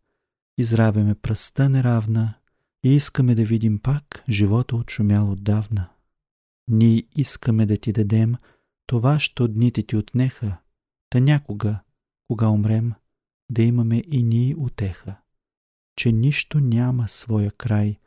изравяме 0.58 1.14
пръста 1.14 1.68
неравна 1.68 2.34
и 2.84 2.94
искаме 2.94 3.34
да 3.34 3.44
видим 3.44 3.78
пак 3.78 4.24
живота 4.28 4.76
отшумял 4.76 5.32
отдавна. 5.32 5.88
Ние 6.68 7.04
искаме 7.16 7.66
да 7.66 7.76
ти 7.76 7.92
дадем 7.92 8.34
това, 8.86 9.18
що 9.18 9.48
дните 9.48 9.82
ти 9.82 9.96
отнеха, 9.96 10.58
та 11.10 11.20
някога, 11.20 11.80
кога 12.28 12.48
умрем, 12.48 12.92
да 13.50 13.62
имаме 13.62 14.02
и 14.10 14.22
ние 14.22 14.54
утеха, 14.56 15.16
че 15.96 16.12
нищо 16.12 16.60
няма 16.60 17.08
своя 17.08 17.50
край, 17.50 17.98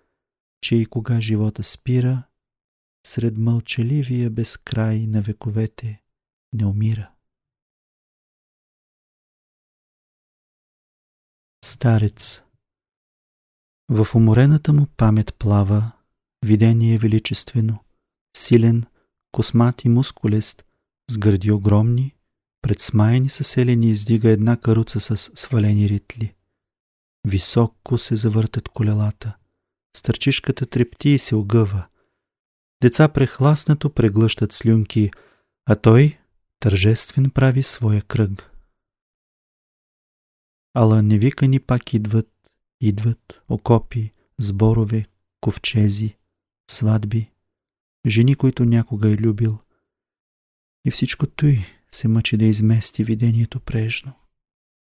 че 0.66 0.76
и 0.76 0.86
кога 0.86 1.22
живота 1.22 1.64
спира, 1.64 2.24
сред 3.08 3.38
мълчаливия 3.38 4.30
безкрай 4.30 5.08
на 5.08 5.22
вековете 5.22 6.02
не 6.54 6.66
умира. 6.66 7.12
Старец 11.66 12.42
В 13.90 14.08
уморената 14.16 14.74
му 14.74 14.88
памет 14.98 15.36
плава 15.40 15.92
видение 16.46 16.98
величествено, 16.98 17.86
силен, 18.38 18.84
космат 19.32 19.86
и 19.86 19.90
мускулест, 19.90 20.66
с 21.12 21.18
гърди 21.18 21.52
огромни, 21.52 22.16
пред 22.62 22.80
смаяни 22.80 23.30
съселени 23.30 23.90
издига 23.92 24.30
една 24.30 24.58
каруца 24.58 25.00
с 25.02 25.18
свалени 25.18 25.90
ритли. 25.90 26.36
Високо 27.28 27.98
се 27.98 28.16
завъртат 28.16 28.70
колелата. 28.70 29.38
Стърчишката 29.96 30.66
трепти 30.66 31.10
и 31.10 31.20
се 31.20 31.36
огъва. 31.36 31.88
Деца 32.82 33.10
прехласнато 33.10 33.90
преглъщат 33.90 34.54
слюнки, 34.54 35.12
а 35.66 35.76
той 35.76 36.18
тържествен 36.60 37.30
прави 37.30 37.64
своя 37.64 38.02
кръг. 38.02 38.52
Ала 40.74 41.02
невикани 41.02 41.60
пак 41.60 41.94
идват, 41.94 42.32
идват 42.82 43.42
окопи, 43.50 44.14
сборове, 44.40 45.06
ковчези, 45.42 46.18
сватби, 46.72 47.32
жени, 48.08 48.36
които 48.36 48.66
някога 48.66 49.10
е 49.10 49.18
любил. 49.18 49.60
И 50.86 50.92
всичко 50.92 51.28
той 51.28 51.66
се 51.92 52.08
мъчи 52.08 52.38
да 52.38 52.46
измести 52.46 53.04
видението 53.04 53.60
прежно. 53.60 54.14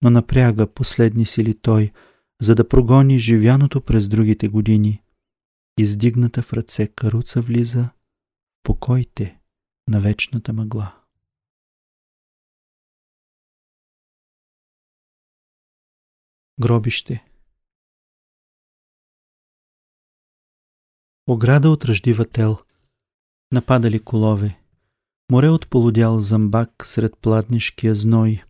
Но 0.02 0.10
напряга 0.10 0.66
последни 0.66 1.26
сили 1.26 1.54
той, 1.54 1.92
за 2.40 2.54
да 2.54 2.68
прогони 2.68 3.18
живяното 3.18 3.80
през 3.80 4.08
другите 4.08 4.48
години. 4.48 5.02
Издигната 5.78 6.42
в 6.42 6.52
ръце 6.52 6.86
каруца 6.86 7.40
влиза 7.40 7.90
покойте 8.62 9.40
на 9.88 10.00
вечната 10.00 10.52
мъгла. 10.52 11.00
Гробище 16.60 17.24
Ограда 21.26 21.70
от 21.70 21.84
ръждива 21.84 22.24
тел. 22.24 22.58
Нападали 23.52 24.04
колове. 24.04 24.60
Море 25.30 25.48
от 25.48 25.70
полудял 25.70 26.20
замбак 26.20 26.86
сред 26.86 27.18
пладнишкия 27.18 27.94
зной 27.94 28.42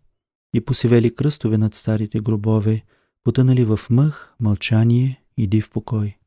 и 0.54 0.64
посивели 0.64 1.14
кръстове 1.14 1.58
над 1.58 1.74
старите 1.74 2.20
гробове, 2.20 2.84
потънали 3.24 3.64
в 3.64 3.80
мъх, 3.90 4.34
мълчание 4.40 5.24
и 5.36 5.46
див 5.46 5.70
покой. 5.70 6.18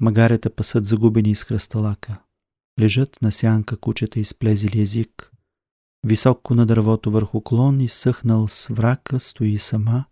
Магарета 0.00 0.50
пасат 0.50 0.86
загубени 0.86 1.30
из 1.30 1.42
хръсталака. 1.42 2.22
Лежат 2.80 3.22
на 3.22 3.32
сянка 3.32 3.76
кучета 3.76 4.20
изплезили 4.20 4.80
език. 4.80 5.32
Високо 6.04 6.54
на 6.54 6.66
дървото 6.66 7.10
върху 7.10 7.40
клон 7.40 7.80
изсъхнал 7.80 8.48
с 8.48 8.66
врака 8.66 9.20
стои 9.20 9.58
сама 9.58 10.04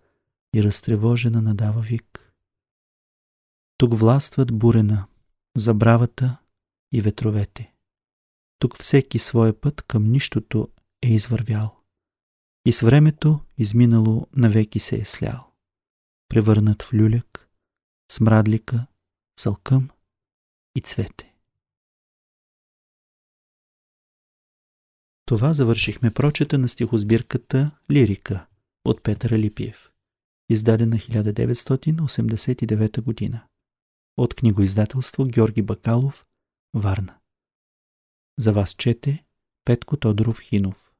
и 0.56 0.62
разтревожена 0.62 1.42
надава 1.42 1.80
вик. 1.80 2.32
Тук 3.78 3.98
властват 3.98 4.58
бурена, 4.58 5.06
забравата 5.56 6.36
и 6.92 7.00
ветровете. 7.00 7.72
Тук 8.58 8.78
всеки 8.78 9.18
своя 9.18 9.60
път 9.60 9.82
към 9.82 10.10
нищото 10.10 10.68
е 11.02 11.12
извървял. 11.12 11.76
И 12.66 12.72
с 12.72 12.80
времето 12.80 13.40
изминало 13.58 14.26
навеки 14.36 14.80
се 14.80 14.96
е 14.96 15.04
слял. 15.04 15.53
Превърнат 16.28 16.82
в 16.82 16.94
люляк, 16.94 17.48
смрадлика, 18.12 18.86
сълкъм 19.40 19.90
и 20.76 20.80
цвете. 20.80 21.34
Това 25.26 25.54
завършихме 25.54 26.14
прочета 26.14 26.58
на 26.58 26.68
стихосбирката 26.68 27.70
Лирика 27.90 28.46
от 28.84 29.02
Петър 29.02 29.38
Липиев, 29.38 29.92
издадена 30.48 30.96
1989 30.96 33.00
година 33.00 33.46
от 34.16 34.34
книгоиздателство 34.34 35.26
Георги 35.26 35.62
Бакалов, 35.62 36.26
Варна. 36.74 37.18
За 38.38 38.52
вас 38.52 38.74
чете 38.74 39.24
Петко 39.64 39.96
Тодоров 39.96 40.40
Хинов. 40.40 40.93